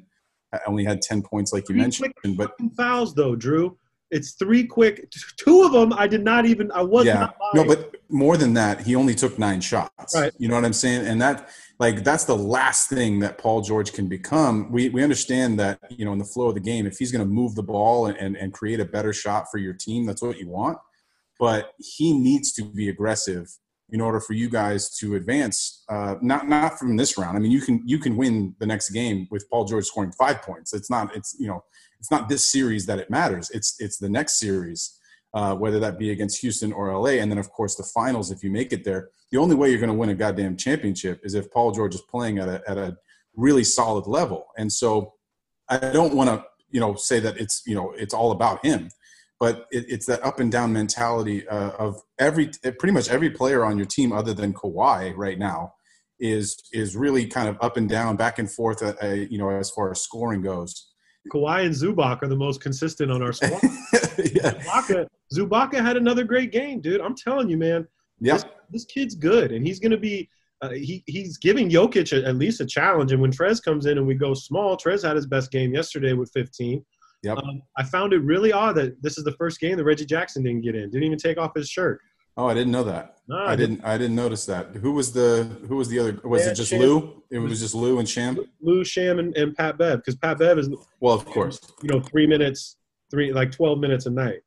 [0.67, 3.77] only had 10 points like you Three mentioned but fouls though, Drew.
[4.11, 5.11] It's three quick.
[5.37, 6.71] Two of them I did not even.
[6.73, 7.37] I was yeah not.
[7.55, 10.15] no but more than that he only took nine shots.
[10.15, 10.33] Right.
[10.39, 11.07] you know what i'm saying?
[11.07, 14.71] And that like that's the last thing that paul george can become.
[14.73, 17.25] We we understand that you know in the flow of the game if he's going
[17.25, 20.23] to move the ball and, and and create a better shot for your team that's
[20.23, 20.79] what you want.
[21.39, 23.47] But he needs to be aggressive
[23.91, 27.37] in order for you guys to advance uh not not from this round.
[27.37, 30.43] I mean you can you can win the next game with paul george scoring five
[30.43, 30.73] points.
[30.73, 31.63] It's not it's you know
[32.01, 33.51] it's not this series that it matters.
[33.51, 34.98] It's it's the next series
[35.35, 37.21] uh, whether that be against Houston or LA.
[37.21, 39.81] And then, of course, the finals, if you make it there, the only way you're
[39.81, 42.79] going to win a goddamn championship is if Paul George is playing at a, at
[42.79, 42.97] a
[43.37, 44.47] really solid level.
[44.57, 45.15] And so
[45.69, 48.91] I don't want to, you know, say that it's, you know, it's all about him,
[49.39, 53.65] but it, it's that up and down mentality uh, of every, pretty much every player
[53.65, 55.75] on your team other than Kawhi right now
[56.19, 59.51] is, is really kind of up and down, back and forth, uh, uh, you know,
[59.51, 60.91] as far as scoring goes.
[61.33, 63.61] Kawhi and Zubac are the most consistent on our squad.
[64.33, 64.53] yeah.
[64.53, 67.01] Zubaka, Zubaka had another great game, dude.
[67.01, 67.87] I'm telling you, man.
[68.21, 68.35] Yeah.
[68.35, 70.29] This, this kid's good, and he's going to be.
[70.61, 73.13] Uh, he he's giving Jokic a, at least a challenge.
[73.13, 76.15] And when Trez comes in and we go small, Trez had his best game yesterday
[76.15, 76.85] with 15.
[77.23, 77.39] Yep.
[77.39, 80.43] Um, I found it really odd that this is the first game that Reggie Jackson
[80.43, 80.91] didn't get in.
[80.91, 82.01] Didn't even take off his shirt.
[82.39, 83.17] Oh, I didn't know that.
[83.27, 83.85] Nah, I didn't.
[83.85, 84.69] I didn't notice that.
[84.77, 86.19] Who was the Who was the other?
[86.25, 86.81] Was Yeah, it just Sham.
[86.81, 87.23] Lou?
[87.31, 88.39] It was just Lou and Sham.
[88.63, 90.71] Lou Sham and, and Pat Bev because Pat Bev is
[91.01, 91.61] Well, of course.
[91.83, 92.77] you know three minutes,
[93.11, 94.39] three like 12 minutes a night.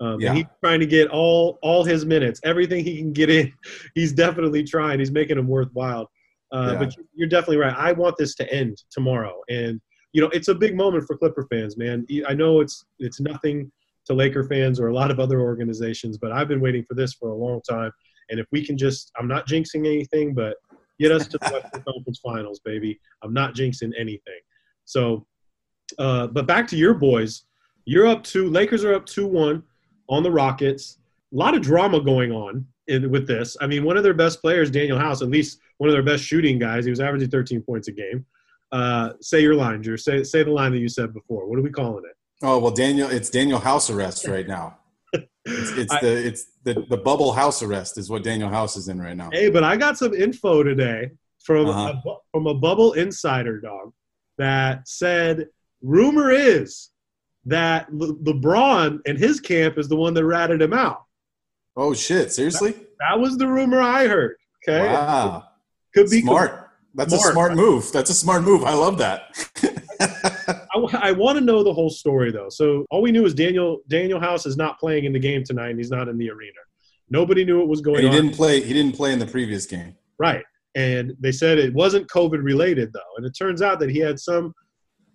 [0.00, 0.34] Um, Yeah.
[0.34, 3.52] he's trying to get all all his minutes, everything he can get in.
[3.94, 4.98] He's definitely trying.
[4.98, 6.10] He's making them worthwhile.
[6.50, 6.78] Uh, Yeah.
[6.78, 7.74] But you're definitely right.
[7.76, 9.80] I want this to end tomorrow, and
[10.14, 12.04] you know it's a big moment for Clipper fans, man.
[12.26, 13.70] I know it's it's nothing
[14.06, 17.14] to Laker fans or a lot of other organizations, but I've been waiting for this
[17.14, 17.90] for a long time.
[18.30, 20.56] And if we can just, I'm not jinxing anything, but
[20.98, 22.98] get us to the Western Conference Finals, baby.
[23.22, 24.40] I'm not jinxing anything.
[24.84, 25.26] So,
[25.98, 27.44] uh, but back to your boys.
[27.84, 28.48] You're up two.
[28.48, 29.62] Lakers are up two one
[30.08, 30.98] on the Rockets.
[31.32, 33.56] A lot of drama going on in, with this.
[33.60, 36.24] I mean, one of their best players, Danuel House, at least one of their best
[36.24, 36.84] shooting guys.
[36.84, 38.24] He was averaging 13 points a game.
[38.72, 39.96] Uh, say your line, Drew.
[39.96, 41.46] Say say the line that you said before.
[41.46, 42.16] What are we calling it?
[42.42, 43.10] Oh well, Danuel.
[43.12, 44.78] It's Danuel house arrest right now.
[45.46, 48.88] It's, it's I- the it's the the bubble house arrest is what Danuel House is
[48.88, 49.30] in right now.
[49.32, 51.10] Hey, but I got some info today
[51.44, 51.94] from Uh-huh.
[52.06, 53.92] a, from a bubble insider dog
[54.38, 55.46] that said
[55.82, 56.90] rumor is
[57.44, 61.02] that Le- LeBron and his camp is the one that ratted him out.
[61.76, 62.32] Oh shit!
[62.32, 62.74] Seriously?
[63.00, 64.36] That was the rumor I heard.
[64.66, 65.44] Okay, Wow.
[65.94, 66.70] could be Smart.
[66.94, 67.28] That's Smart.
[67.28, 67.92] a smart move.
[67.92, 68.64] That's a smart move.
[68.64, 69.34] I love that.
[71.08, 72.48] I, want to know the whole story though.
[72.48, 75.70] So all we knew is Danuel Danuel House is not playing in the game tonight.
[75.70, 76.52] and He's not in the arena.
[77.10, 78.12] Nobody knew what was going he on.
[78.12, 78.60] didn't play.
[78.60, 79.94] He didn't play in the previous game.
[80.18, 80.44] Right.
[80.74, 83.00] And they said it wasn't COVID related though.
[83.16, 84.54] And it turns out that he had some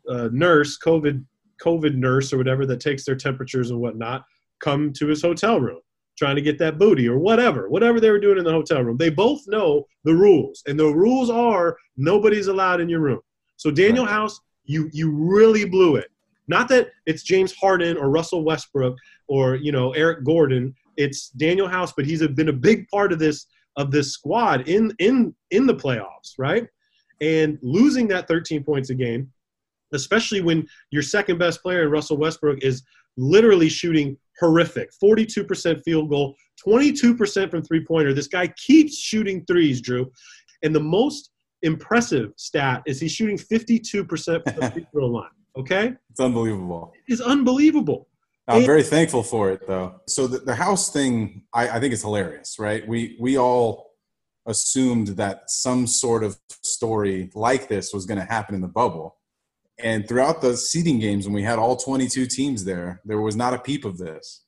[0.09, 1.23] uh, nurse, COVID
[1.61, 4.23] COVID nurse or whatever that takes their temperatures and whatnot,
[4.59, 5.81] come to his hotel room
[6.19, 8.97] trying to get that booty or whatever, whatever they were doing in the hotel room.
[8.97, 13.21] They both know the rules, and the rules are nobody's allowed in your room.
[13.55, 14.09] So Danuel Right.
[14.09, 16.11] House, you you really blew it.
[16.47, 18.95] Not that it's James Harden or Russell Westbrook
[19.27, 20.75] or you know Eric Gordon.
[20.95, 24.93] It's Danuel House, but he's been a big part of this of this squad in
[24.99, 26.67] in in the playoffs, right?
[27.19, 29.31] And losing that 13 points a game,
[29.93, 32.83] especially when your second best player in Russell Westbrook is
[33.17, 38.13] literally shooting horrific 42% field goal, 22% from three pointer.
[38.13, 40.09] This guy keeps shooting threes, Drew.
[40.63, 45.29] And the most impressive stat is he's shooting 52% from the free throw line.
[45.57, 45.93] Okay?
[46.09, 46.93] It's unbelievable.
[47.07, 48.07] It's unbelievable.
[48.47, 50.01] I'm And- very thankful for it, though.
[50.07, 52.87] So the, the house thing, I, I think it's hilarious, right?
[52.87, 53.89] We we all
[54.47, 59.17] assumed that some sort of story like this was going to happen in the bubble.
[59.77, 63.53] And throughout the seeding games, when we had all 22 teams there, there was not
[63.53, 64.43] a peep of this.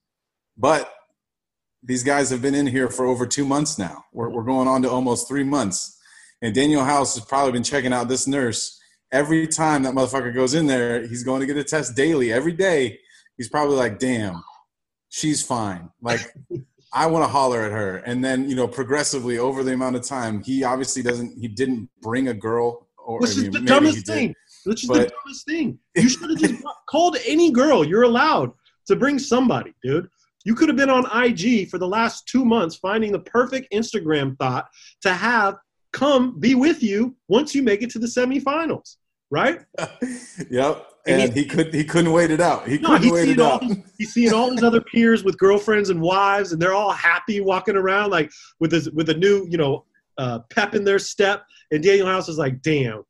[0.58, 0.92] But
[1.84, 4.06] these guys have been in here for over two months now.
[4.12, 5.98] We're, we're going on to almost three months.
[6.42, 8.80] And Danuel House has probably been checking out this nurse
[9.12, 11.06] every time that motherfucker goes in there.
[11.06, 13.00] He's going to get a test daily, every day.
[13.38, 14.44] He's probably like, damn,
[15.10, 15.90] she's fine.
[16.02, 16.22] Like,
[16.94, 17.98] I want to holler at her.
[17.98, 21.90] And then, you know, progressively over the amount of time, he obviously doesn't, he didn't
[22.02, 22.88] bring a girl.
[22.98, 24.36] Or, Which is the dumbest thing.
[24.66, 25.80] Which is but, the dumbest thing.
[25.96, 27.86] You should have just called any girl.
[27.86, 28.52] You're allowed
[28.88, 30.08] to bring somebody, dude.
[30.44, 34.38] You could have been on IG for the last two months finding the perfect Instagram
[34.38, 34.66] thought
[35.02, 35.56] to have
[35.94, 38.98] come be with you once you make it to the semifinals,
[39.30, 39.60] right?
[40.50, 40.88] yep.
[41.08, 42.68] And, and he, he, could he couldn't wait it out.
[42.68, 43.64] He no, couldn't wait it out.
[43.98, 47.76] he's seeing all his other peers with girlfriends and wives, and they're all happy walking
[47.76, 49.86] around like with his with a new you know
[50.20, 51.44] uh, pep in their step.
[51.72, 53.04] And Danuel House is like, "Damn,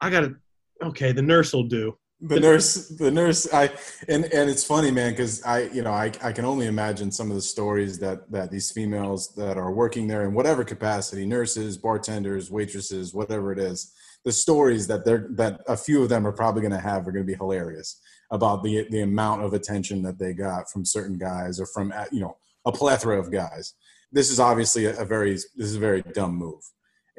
[0.00, 0.36] I gotta.
[0.84, 3.70] Okay, the nurse will do." The nurse the nurse i
[4.08, 7.28] and and it's funny man because i you know I, I can only imagine some
[7.28, 11.76] of the stories that that these females that are working there in whatever capacity nurses
[11.76, 13.92] bartenders waitresses whatever it is
[14.24, 17.12] the stories that they're that a few of them are probably going to have are
[17.12, 18.00] going to be hilarious
[18.30, 22.04] about the the amount of attention that they got from certain guys or from uh,
[22.10, 23.74] you know a plethora of guys.
[24.10, 26.62] This is obviously a, a very this is a very dumb move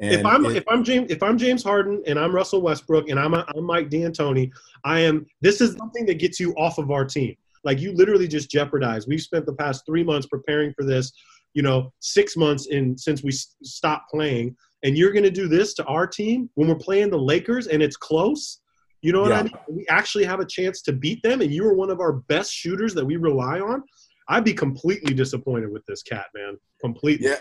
[0.00, 3.08] and if I'm it, if I'm James if I'm James Harden and I'm Russell Westbrook
[3.08, 4.50] and I'm I'm Mike D'Antoni,
[4.84, 5.26] I am.
[5.40, 7.34] This is something that gets you off of our team.
[7.64, 9.06] Like you literally just jeopardize.
[9.06, 11.12] We've spent the past three months preparing for this.
[11.54, 15.74] You know, six months in since we stopped playing, and you're going to do this
[15.74, 18.60] to our team when we're playing the Lakers and it's close.
[19.00, 19.38] You know what yeah.
[19.38, 19.52] I mean?
[19.68, 22.52] We actually have a chance to beat them, and you are one of our best
[22.52, 23.82] shooters that we rely on.
[24.28, 26.58] I'd be completely disappointed with this cat, man.
[26.80, 27.28] Completely.
[27.28, 27.36] Yeah.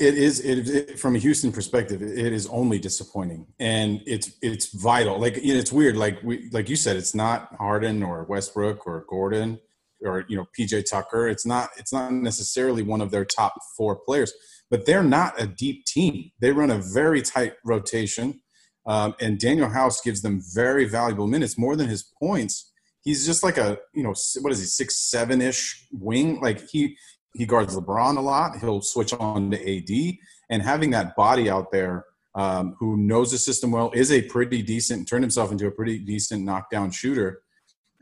[0.00, 2.00] It is it, it, from a Houston perspective.
[2.02, 5.18] It is only disappointing, and it's it's vital.
[5.18, 5.96] Like it's weird.
[5.96, 9.60] Like we like you said, it's not Harden or Westbrook or Gordon
[10.02, 11.28] or you know PJ Tucker.
[11.28, 14.32] It's not it's not necessarily one of their top four players,
[14.70, 16.30] but they're not a deep team.
[16.40, 18.40] They run a very tight rotation,
[18.86, 22.72] um, and Danuel House gives them very valuable minutes, more than his points.
[23.02, 26.40] He's just like a you know what is he six seven ish wing.
[26.40, 26.96] Like he
[27.34, 28.58] he guards LeBron a lot.
[28.58, 30.16] He'll switch on to AD,
[30.50, 34.62] and having that body out there um, who knows the system well is a pretty
[34.62, 37.42] decent, turned himself into a pretty decent knockdown shooter.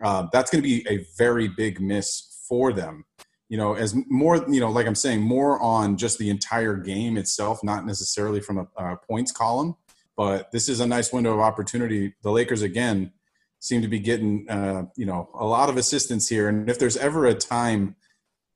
[0.02, 3.04] Uh, that's going to be a very big miss for them.
[3.48, 7.16] You know, as more, you know, like I'm saying, more on just the entire game
[7.16, 9.74] itself, not necessarily from a, a points column.
[10.16, 12.12] But this is a nice window of opportunity.
[12.22, 13.12] The Lakers again
[13.60, 16.48] seem to be getting, uh, you know, a lot of assistance here.
[16.48, 17.96] And if there's ever a time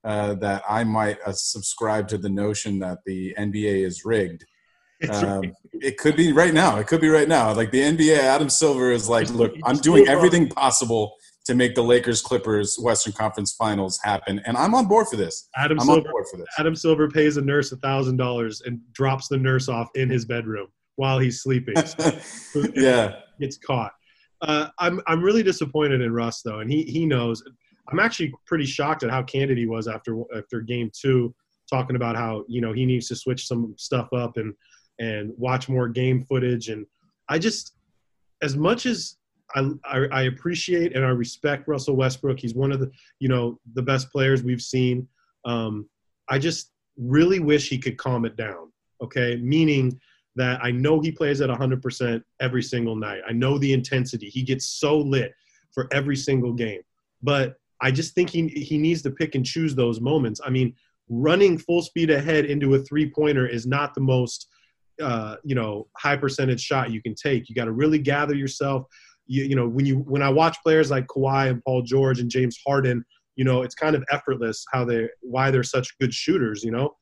[0.05, 4.45] uh, that I might uh, subscribe to the notion that the NBA is rigged.
[5.11, 6.79] Um, it could be right now.
[6.79, 7.53] It could be right now.
[7.53, 11.83] Like the NBA, Adam Silver is like, look, I'm doing everything possible to make the
[11.83, 15.49] Lakers Clippers Western Conference Finals happen, and I'm on board for this.
[15.57, 16.47] Adam I'm Silver, for this.
[16.59, 20.25] Adam Silver pays a nurse a thousand dollars and drops the nurse off in his
[20.25, 21.75] bedroom while he's sleeping.
[22.75, 23.93] yeah, gets caught.
[24.41, 27.43] Uh, I'm I'm really disappointed in Russ though, and he he knows.
[27.89, 31.35] I'm actually pretty shocked at how candid he was after after game two,
[31.69, 34.55] talking about how you know he needs to switch some stuff up and
[34.99, 36.69] and watch more game footage.
[36.69, 36.87] And
[37.29, 37.75] I just,
[38.43, 39.17] as much as
[39.55, 43.59] I, I, I appreciate and I respect Russell Westbrook, he's one of the you know
[43.75, 45.09] the best players we've seen.
[45.45, 45.89] Um,
[46.29, 48.71] I just really wish he could calm it down.
[49.03, 50.01] Okay, meaning
[50.37, 53.21] that I know he plays at 100% every single night.
[53.29, 54.29] I know the intensity.
[54.29, 55.35] He gets so lit
[55.73, 56.81] for every single game.
[57.23, 60.41] But I just think he he needs to pick and choose those moments.
[60.45, 60.75] I mean,
[61.09, 64.49] running full speed ahead into a three pointer is not the most
[65.03, 67.49] uh, you know high percentage shot you can take.
[67.49, 68.87] You got to really gather yourself.
[69.27, 72.31] You, you know when you when I watch players like Kawhi and Paul George and
[72.31, 73.05] James Harden,
[73.37, 76.63] you know it's kind of effortless how they why they're such good shooters.
[76.63, 76.95] You know,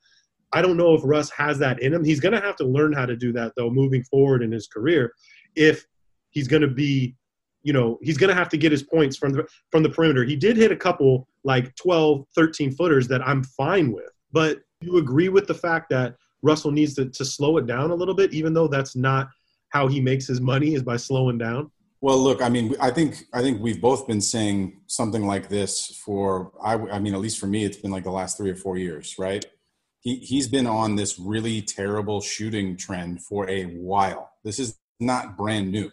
[0.52, 2.04] I don't know if Russ has that in him.
[2.04, 4.66] He's going to have to learn how to do that though moving forward in his
[4.66, 5.12] career
[5.56, 5.84] if
[6.30, 7.16] he's going to be
[7.62, 10.24] you know he's going to have to get his points from the from the perimeter.
[10.24, 14.10] He did hit a couple like 12 13 footers that i'm fine with.
[14.32, 17.94] But you agree with the fact that russell needs to, to slow it down a
[17.94, 19.28] little bit even though that's not
[19.70, 21.70] how he makes his money is by slowing down?
[22.00, 26.00] Well look i mean i think i think we've both been saying something like this
[26.04, 28.56] for i, I mean at least for me it's been like the last three or
[28.56, 29.44] four years right?
[30.02, 34.30] He, he's been on this really terrible shooting trend for a while.
[34.42, 35.92] This is not brand new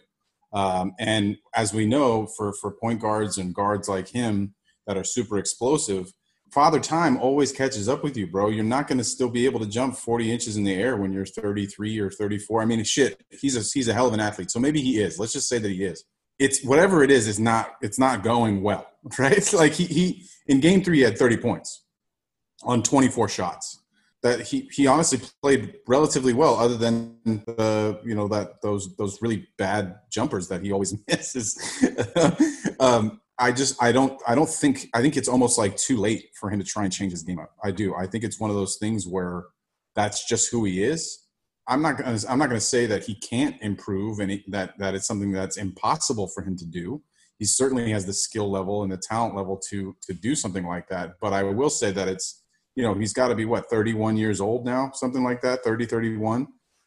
[0.52, 4.54] um, and as we know, for, for point guards and guards like him
[4.86, 6.12] that are super explosive,
[6.50, 8.48] father time always catches up with you, bro.
[8.48, 11.12] You're not going to still be able to jump 40 inches in the air when
[11.12, 12.62] you're 33 or 34.
[12.62, 14.50] I mean, shit, he's a he's a hell of an athlete.
[14.50, 15.18] So maybe he is.
[15.18, 16.04] Let's just say that he is.
[16.38, 17.28] It's whatever it is.
[17.28, 18.86] Is not it's not going well,
[19.18, 19.36] right?
[19.36, 21.84] It's like he he in game three he had 30 points
[22.62, 23.82] on 24 shots.
[24.22, 29.22] That he he honestly played relatively well, other than the you know that those those
[29.22, 31.56] really bad jumpers that he always misses.
[32.80, 36.30] um, I just I don't I don't think I think it's almost like too late
[36.38, 37.52] for him to try and change his game up.
[37.62, 37.94] I do.
[37.94, 39.44] I think it's one of those things where
[39.94, 41.24] that's just who he is.
[41.68, 45.06] I'm not gonna I'm not gonna say that he can't improve and that that it's
[45.06, 47.02] something that's impossible for him to do.
[47.38, 50.88] He certainly has the skill level and the talent level to to do something like
[50.88, 51.14] that.
[51.20, 52.42] But I will say that it's
[52.78, 55.84] you know he's got to be what 31 years old now, something like that, 30
[55.86, 56.46] 31.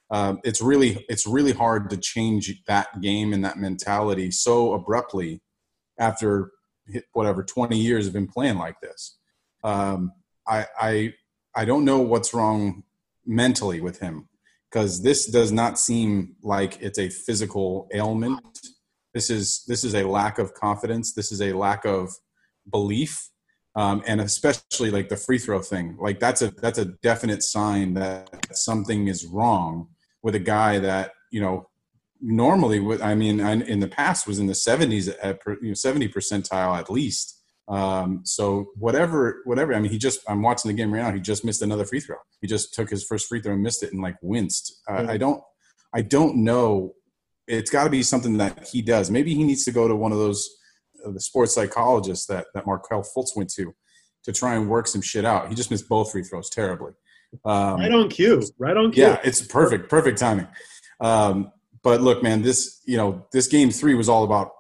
[0.10, 5.42] Um, it's really it's really hard to change that game and that mentality so abruptly
[6.00, 6.52] after
[7.12, 9.18] whatever 20 years of him playing like this.
[9.66, 10.14] Um,
[10.48, 11.14] I, I
[11.58, 12.84] I don't know what's wrong
[13.26, 14.30] mentally with him
[14.72, 18.40] because this does not seem like it's a physical ailment.
[19.14, 21.14] This is this is a lack of confidence.
[21.14, 22.12] This is a lack of
[22.70, 23.31] belief,
[23.76, 25.98] um, and especially like the free throw thing.
[26.00, 29.88] Like that's a that's a definite sign that something is wrong
[30.24, 31.68] with a guy that you know
[32.24, 36.10] normally what i mean in the past was in the 70s at you know 70
[36.10, 37.38] percentile at least.
[37.68, 41.22] Um, so whatever whatever i mean he just i'm watching the game right now he
[41.22, 42.18] just missed another free throw.
[42.42, 44.82] He just took his first free throw and missed it and like winced.
[44.90, 45.42] Uh, i don't
[45.94, 46.94] i don't know.
[47.48, 49.10] It's got to be something that he does.
[49.10, 50.61] Maybe he needs to go to one of those uh,
[51.06, 53.74] the sports psychologist that that markelle fultz went to
[54.24, 56.92] to try and work some shit out he just missed both free throws terribly
[57.46, 60.48] um, right on cue right on cue yeah it's perfect perfect timing
[61.02, 61.52] um,
[61.84, 64.52] but look, man, this you know this game three was all about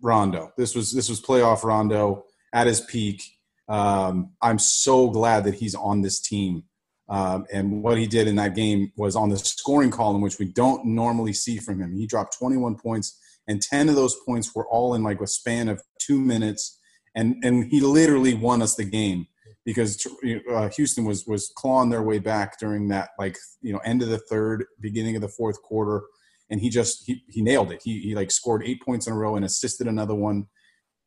[0.00, 0.52] Rondo.
[0.56, 3.22] This was this was playoff Rondo at his peak.
[3.68, 6.64] Um, I'm so glad that he's on this team.
[7.08, 10.46] Um, and what he did in that game was on the scoring column, which we
[10.46, 11.92] don't normally see from him.
[11.92, 15.68] He dropped 21 points, and 10 of those points were all in like a span
[15.68, 16.78] of two minutes.
[17.14, 19.26] And and he literally won us the game
[19.64, 20.06] because
[20.52, 24.08] uh, Houston was was clawing their way back during that like you know end of
[24.08, 26.02] the third, beginning of the fourth quarter
[26.50, 27.80] and he just he, he nailed it.
[27.82, 30.46] He he like scored eight points in a row and assisted another one.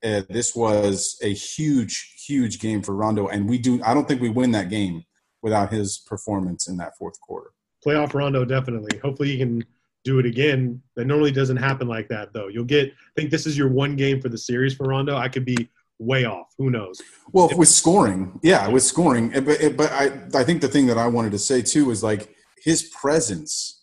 [0.04, 3.82] Uh, this was a huge huge game for Rondo, and we do.
[3.84, 5.04] I don't think we win that game
[5.41, 7.52] without his performance in that fourth quarter.
[7.86, 8.98] Playoff Rondo definitely.
[9.00, 9.63] Hopefully he can
[10.04, 10.82] do it again.
[10.96, 12.48] That normally doesn't happen like that though.
[12.48, 12.89] You'll get.
[12.89, 15.16] I think this is your one game for the series for Rondo.
[15.16, 16.54] I could be way off.
[16.58, 17.02] Who knows?
[17.32, 19.30] Well, with scoring, yeah, with scoring.
[19.30, 22.34] But but I I think the thing that I wanted to say too is like
[22.63, 23.82] his presence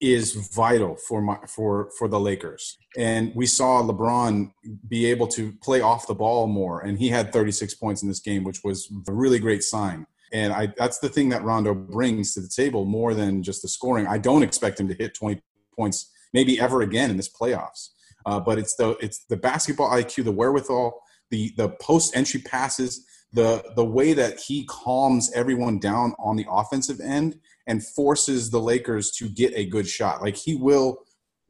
[0.00, 2.78] is vital for my for for the Lakers.
[2.96, 4.52] And we saw LeBron
[4.88, 8.20] be able to play off the ball more, and he had 36 points in this
[8.20, 10.06] game, which was a really great sign.
[10.32, 13.68] And I, that's the thing that Rondo brings to the table more than just the
[13.68, 14.06] scoring.
[14.06, 15.40] I don't expect him to hit 20
[15.78, 17.90] points maybe ever again in this playoffs.
[18.26, 23.06] Uh, but it's the it's the basketball IQ, the wherewithal, the the post entry passes,
[23.32, 28.60] the the way that he calms everyone down on the offensive end and forces the
[28.60, 30.20] Lakers to get a good shot.
[30.20, 30.98] Like he will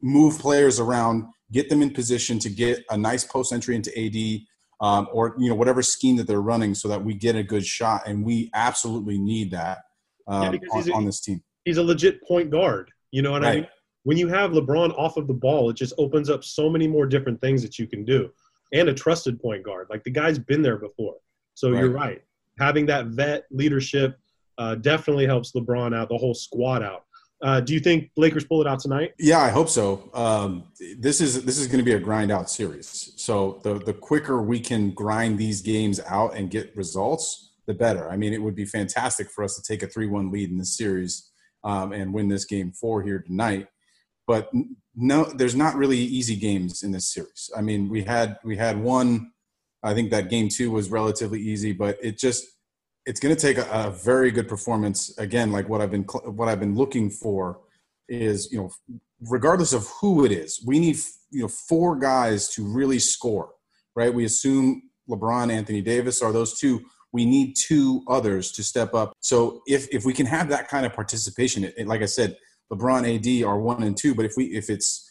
[0.00, 4.42] move players around, get them in position to get a nice post entry into AD.
[4.80, 7.66] Um, or you know whatever scheme that they're running, so that we get a good
[7.66, 9.78] shot, and we absolutely need that
[10.28, 11.42] um, yeah, on, a, on, this team.
[11.64, 12.92] He's a legit point guard.
[13.10, 13.50] You know what right.
[13.50, 13.66] I mean?
[14.08, 17.04] When you have LeBron off of the ball, it just opens up so many more
[17.04, 18.30] different things that you can do,
[18.72, 19.88] and a trusted point guard.
[19.90, 21.16] Like the guy's been there before.
[21.52, 21.78] So right.
[21.78, 22.22] you're right.
[22.58, 24.18] Having that vet leadership
[24.56, 27.04] uh, definitely helps LeBron out, the whole squad out.
[27.42, 29.12] Uh, do you think Lakers pull it out tonight?
[29.18, 30.08] Yeah, I hope so.
[30.14, 33.12] Um, this is this is going to be a grind out series.
[33.16, 38.10] So the the quicker we can grind these games out and get results, the better.
[38.10, 40.56] I mean, it would be fantastic for us to take a three one lead in
[40.56, 41.28] this series
[41.62, 43.68] um, and win this game four here tonight.
[44.28, 44.48] But
[44.94, 47.50] no, there's not really easy games in this series.
[47.56, 49.32] I mean, we had we had one
[49.82, 52.44] I think that game two was relatively easy, but it just
[53.06, 55.50] it's going to take a, a, very good performance again.
[55.50, 57.60] Like what I've been what I've been looking for
[58.08, 58.70] is you know
[59.20, 60.96] regardless of who it is, we need
[61.30, 63.50] you know four guys to really score.
[63.94, 64.12] Right?
[64.12, 66.82] We assume LeBron, Anthony Davis are those two.
[67.12, 69.12] We need two others to step up.
[69.20, 72.36] So if if we can have that kind of participation, it, it, like I said,
[72.72, 74.14] LeBron, AD are one and two.
[74.14, 75.04] But if we if it's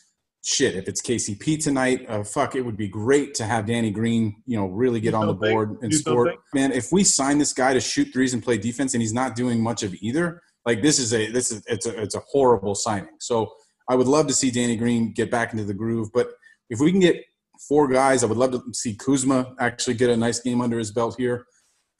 [0.43, 4.41] shit, if it's KCP tonight, uh, fuck, it would be great to have Danny Green,
[4.45, 6.33] you know, really get on the board and score.
[6.53, 9.35] Man, if we sign this guy to shoot threes and play defense, and he's not
[9.35, 12.75] doing much of either, like this is a this is it's a it's a horrible
[12.75, 13.15] signing.
[13.19, 13.51] So
[13.89, 16.29] I would love to see Danny Green get back into the groove, but
[16.69, 17.23] if we can get
[17.67, 20.91] four guys, I would love to see Kuzma actually get a nice game under his
[20.91, 21.45] belt here.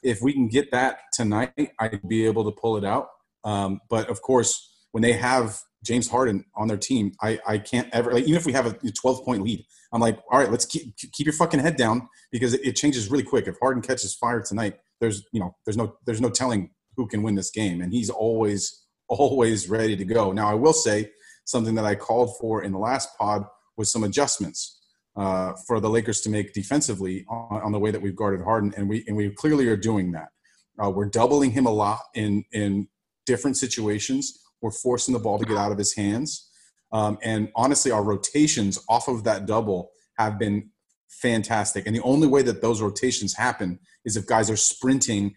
[0.03, 3.07] if we can get that tonight, I'd be able to pull it out.
[3.43, 7.87] Um, but of course, when they have James Harden on their team, I, I can't
[7.93, 9.63] ever like even if we have a 12 point lead,
[9.93, 13.09] I'm like, all right, let's keep keep your fucking head down because it, it changes
[13.09, 13.47] really quick.
[13.47, 17.23] If Harden catches fire tonight, there's you know there's no there's no telling who can
[17.23, 20.31] win this game, and he's always always ready to go.
[20.31, 21.11] Now I will say
[21.45, 23.45] something that I called for in the last pod
[23.77, 24.79] was some adjustments
[25.15, 28.73] uh, for the Lakers to make defensively on, on, the way that we've guarded Harden,
[28.75, 30.29] and we and we clearly are doing that.
[30.83, 32.87] Uh, we're doubling him a lot in in
[33.25, 34.39] different situations.
[34.61, 36.49] We're forcing the ball to get out of his hands.
[36.91, 40.69] Um, and honestly, our rotations off of that double have been
[41.09, 41.85] fantastic.
[41.85, 45.35] And the only way that those rotations happen is if guys are sprinting,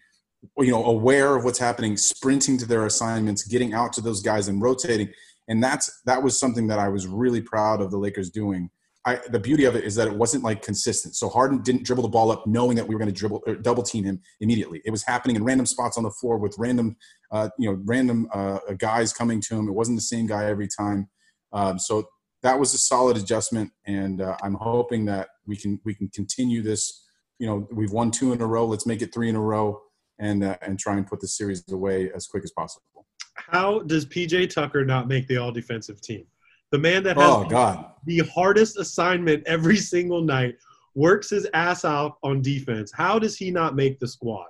[0.57, 4.47] you know, aware of what's happening, sprinting to their assignments, getting out to those guys
[4.47, 5.09] and rotating.
[5.47, 8.69] And that's that was something that I was really proud of the Lakers doing.
[9.05, 11.15] I, the beauty of it is that it wasn't like consistent.
[11.15, 13.81] So Harden didn't dribble the ball up knowing that we were going to dribble double
[13.81, 14.81] team him immediately.
[14.85, 16.95] It was happening in random spots on the floor with random,
[17.31, 19.67] uh, you know, random uh, guys coming to him.
[19.67, 21.09] It wasn't the same guy every time.
[21.53, 22.07] Um, so
[22.43, 26.61] that was a solid adjustment, and uh, I'm hoping that we can we can continue
[26.61, 27.05] this.
[27.39, 28.65] You know, we've won two in a row.
[28.65, 29.81] Let's make it three in a row,
[30.19, 33.05] and uh, and try and put the series away as quick as possible.
[33.35, 36.25] How does PJ Tucker not make the All Defensive Team?
[36.71, 37.85] The man that has oh, God.
[38.05, 40.55] the hardest assignment every single night
[40.95, 42.91] works his ass out on defense.
[42.93, 44.47] How does he not make the squad?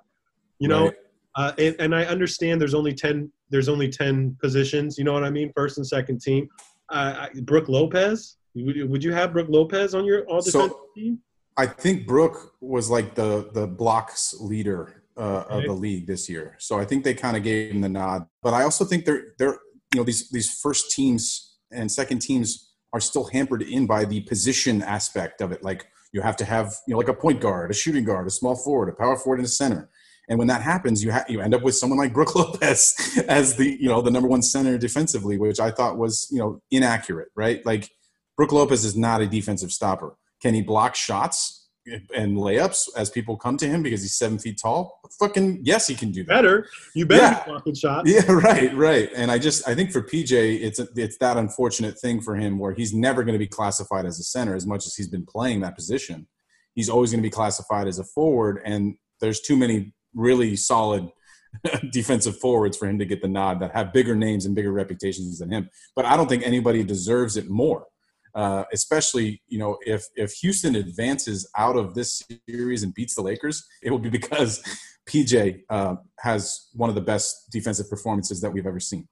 [0.60, 0.96] You know, right.
[1.36, 4.98] Uh, and, and I understand there's only ten there's only ten positions.
[4.98, 5.52] You know what I mean?
[5.56, 6.50] First and second team
[6.92, 8.38] uh, Brook Lopez.
[8.56, 11.20] Would, would you have Brook Lopez on your all defensive so, team?
[11.58, 15.58] I think Brook was like the the blocks leader uh, okay.
[15.58, 18.26] of the league this year, so I think they kind of gave him the nod.
[18.44, 19.60] But I also think they're they're
[19.94, 24.22] you know these these first teams and second teams are still hampered in by the
[24.22, 25.64] position aspect of it.
[25.64, 28.32] Like you have to have you know like a point guard, a shooting guard, a
[28.32, 29.90] small forward, a power forward, and a center.
[30.32, 32.96] And when that happens, you ha- you end up with someone like Brook Lopez
[33.28, 36.62] as the you know the number one center defensively, which I thought was you know
[36.72, 37.64] inaccurate, right?
[37.66, 37.90] Like
[38.38, 40.16] Brook Lopez is not a defensive stopper.
[40.42, 41.68] Can he block shots
[42.16, 45.02] and layups as people come to him because he's seven feet tall?
[45.20, 46.30] Fucking yes, he can do that.
[46.30, 46.66] Better,
[46.96, 47.44] you better yeah.
[47.46, 48.10] blocking shots.
[48.10, 49.10] Yeah, right, right.
[49.14, 52.74] And I just I think for PJ, it's it's that unfortunate thing for him where
[52.74, 55.60] he's never going to be classified as a center as much as he's been playing
[55.60, 56.30] that position.
[56.74, 61.10] He's always going to be classified as a forward, and there's too many really solid
[61.92, 65.40] defensive forwards for him to get the nod that have bigger names and bigger reputations
[65.40, 65.70] than him.
[65.96, 67.86] But I don't think anybody deserves it more.
[68.34, 73.22] Uh, especially, you know, if if Houston advances out of this series and beats the
[73.22, 74.64] Lakers, it will be because
[75.10, 79.08] PJ uh, has one of the best defensive performances that we've ever seen.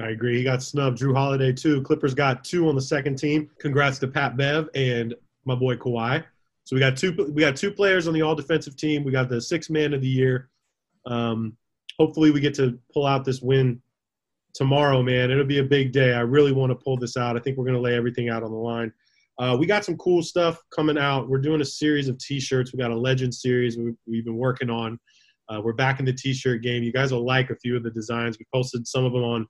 [0.00, 0.38] I agree.
[0.38, 0.98] He got snubbed.
[0.98, 1.82] Jrue Holiday too.
[1.82, 3.50] Clippers got two on the second team.
[3.58, 5.14] Congrats to Pat Bev and
[5.44, 6.24] my boy Kawhi.
[6.64, 9.04] So we got two we got two players on the all defensive team.
[9.04, 10.48] We got the six man of the year.
[11.06, 11.56] Um,
[11.98, 13.82] hopefully we get to pull out this win
[14.54, 15.30] tomorrow, man.
[15.30, 16.14] It'll be a big day.
[16.14, 17.36] I really want to pull this out.
[17.36, 18.92] I think we're going to lay everything out on the line.
[19.38, 21.28] Uh, we got some cool stuff coming out.
[21.28, 22.72] We're doing a series of T-shirts.
[22.72, 24.98] We got a Legend series we, have been working on.
[25.48, 26.82] Uh, we're back in the T-shirt game.
[26.82, 28.38] You guys will like a few of the designs.
[28.38, 29.46] We posted some of them on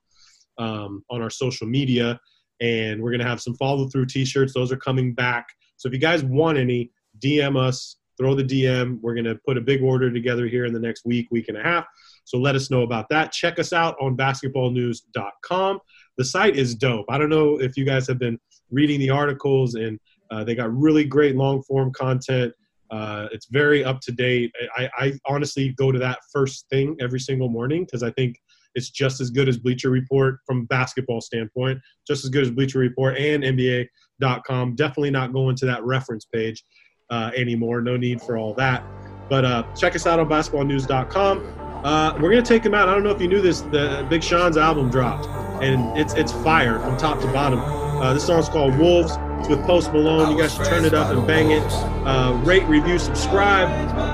[0.57, 2.19] um, on our social media,
[2.61, 4.53] and we're gonna have some follow-through T-shirts.
[4.53, 5.47] Those are coming back.
[5.77, 6.91] So if you guys want any,
[7.23, 8.99] DM us, throw the DM.
[9.01, 11.57] We're going to put a big order together here in the next week, week and
[11.57, 11.85] a half.
[12.25, 13.31] So let us know about that.
[13.31, 15.79] Check us out on basketballnews.com.
[16.17, 17.05] The site is dope.
[17.09, 18.39] I don't know if you guys have been
[18.71, 19.99] reading the articles, and
[20.31, 22.53] uh, they got really great long form content.
[22.91, 24.51] Uh, it's very up to date.
[24.77, 28.39] I, I, honestly go to that first thing every single morning because I think
[28.75, 32.77] it's just as good as Bleacher Report from basketball standpoint, just as good as Bleacher
[32.77, 34.75] Report and NBA.com.
[34.75, 36.63] Definitely not going to that reference page
[37.09, 37.81] uh, anymore.
[37.81, 38.83] No need for all that.
[39.29, 41.59] But uh, check us out on basketballnews.com.
[41.83, 42.87] Uh, we're gonna take him out.
[42.87, 43.61] I don't know if you knew this.
[43.61, 45.27] The Big Sean's album dropped,
[45.61, 47.59] and it's it's fire from top to bottom.
[47.59, 49.17] Uh, this song's called Wolves.
[49.39, 50.31] It's with Post Malone.
[50.31, 51.63] You guys should turn it up and bang it.
[52.05, 53.67] Uh, rate, review, subscribe.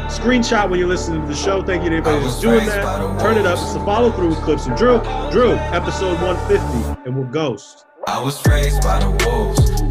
[0.10, 1.62] Screenshot when you're listening to the show.
[1.64, 3.20] Thank you to everybody who's doing that.
[3.22, 3.60] Turn it up.
[3.60, 5.00] It's the follow through with Clipps and Drew.
[5.32, 7.86] Drew, episode 150, and we're ghost.
[8.08, 9.82] I was raised by the wolves,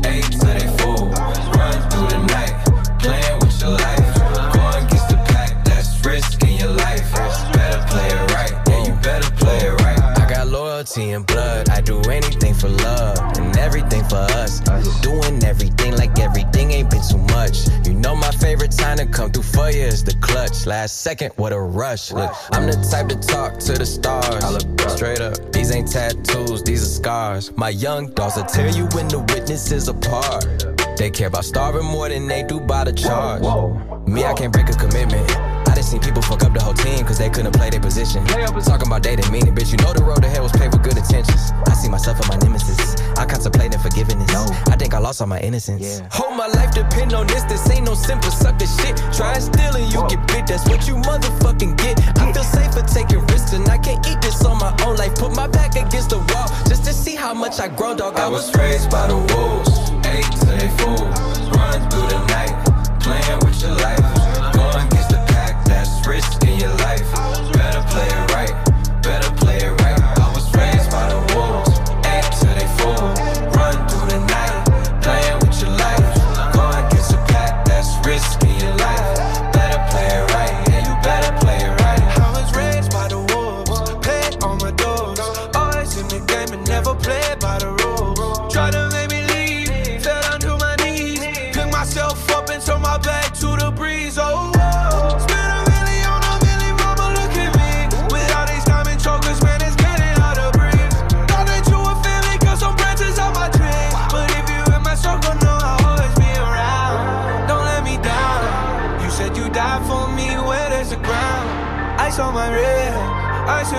[10.89, 14.61] loyalty and blood, I do anything for love and everything for us.
[15.01, 17.68] Doing everything like everything ain't been too much.
[17.86, 20.66] You know my favorite time to come through for you is the clutch.
[20.66, 22.12] Last second, what a rush.
[22.12, 24.66] Look, I'm the type to talk to the stars.
[24.95, 27.57] Straight up, these ain't tattoos, these are scars.
[27.57, 30.47] My young dogs will tear you when the witnesses apart.
[30.97, 33.43] They care about starving more than they do by the charge.
[34.07, 35.47] Me, I can't break a commitment.
[35.89, 38.22] I seen people fuck up the whole team cause they couldn't play their position.
[38.26, 39.72] Talking about dating meaning, bitch.
[39.72, 41.49] You know the road to hell was paved with good intentions.
[41.64, 43.01] I see myself and my nemesis.
[43.16, 44.28] I contemplate forgiveness.
[44.68, 45.80] I think I lost all my innocence.
[45.80, 46.07] Yeah.
[46.12, 47.43] Whole my life depend on this.
[47.45, 49.01] This ain't no simple sucker shit.
[49.16, 50.47] Try and steal and you get bit.
[50.47, 51.97] That's what you motherfucking get.
[52.20, 55.14] I feel safer taking risks and I can't eat this on my own life.
[55.16, 58.16] Put my back against the wall just to see how much I grow, dog.
[58.16, 59.72] I was raised by the wolves,
[60.05, 61.01] ate till they full.
[61.57, 62.53] Run through the night,
[63.01, 63.97] playing with your life.
[66.59, 67.06] Your life.
[67.52, 68.54] Better play it right,
[69.02, 70.00] better play it right.
[70.18, 71.70] I was raised by the wolves,
[72.04, 73.14] ate till they full.
[73.54, 74.54] Run through the night,
[75.02, 76.09] playing with your life.
[76.52, 79.09] Going against the pack, that's risking your life.
[79.52, 82.02] Better play it right, yeah, you better play it right.
[82.18, 83.70] I was raised by the wolves,
[84.04, 85.20] paid on my doors.
[85.54, 88.52] Always in the game and never played by the rules.
[88.52, 91.20] Try to make me leave, fell down to my knees.
[91.54, 93.27] Pick myself up and turn my back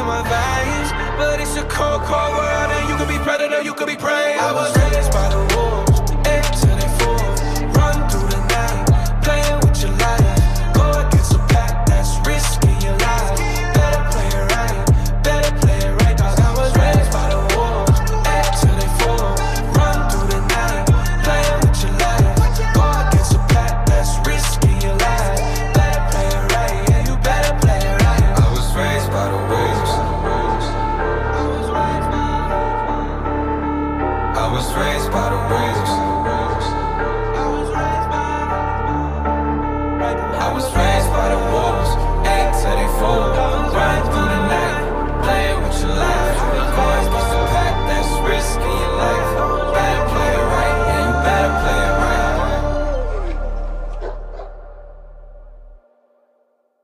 [0.09, 0.89] my veins.
[1.19, 4.37] But it's a cold, cold world, and you could be predator, you could be prey.
[4.39, 5.38] I was raised by the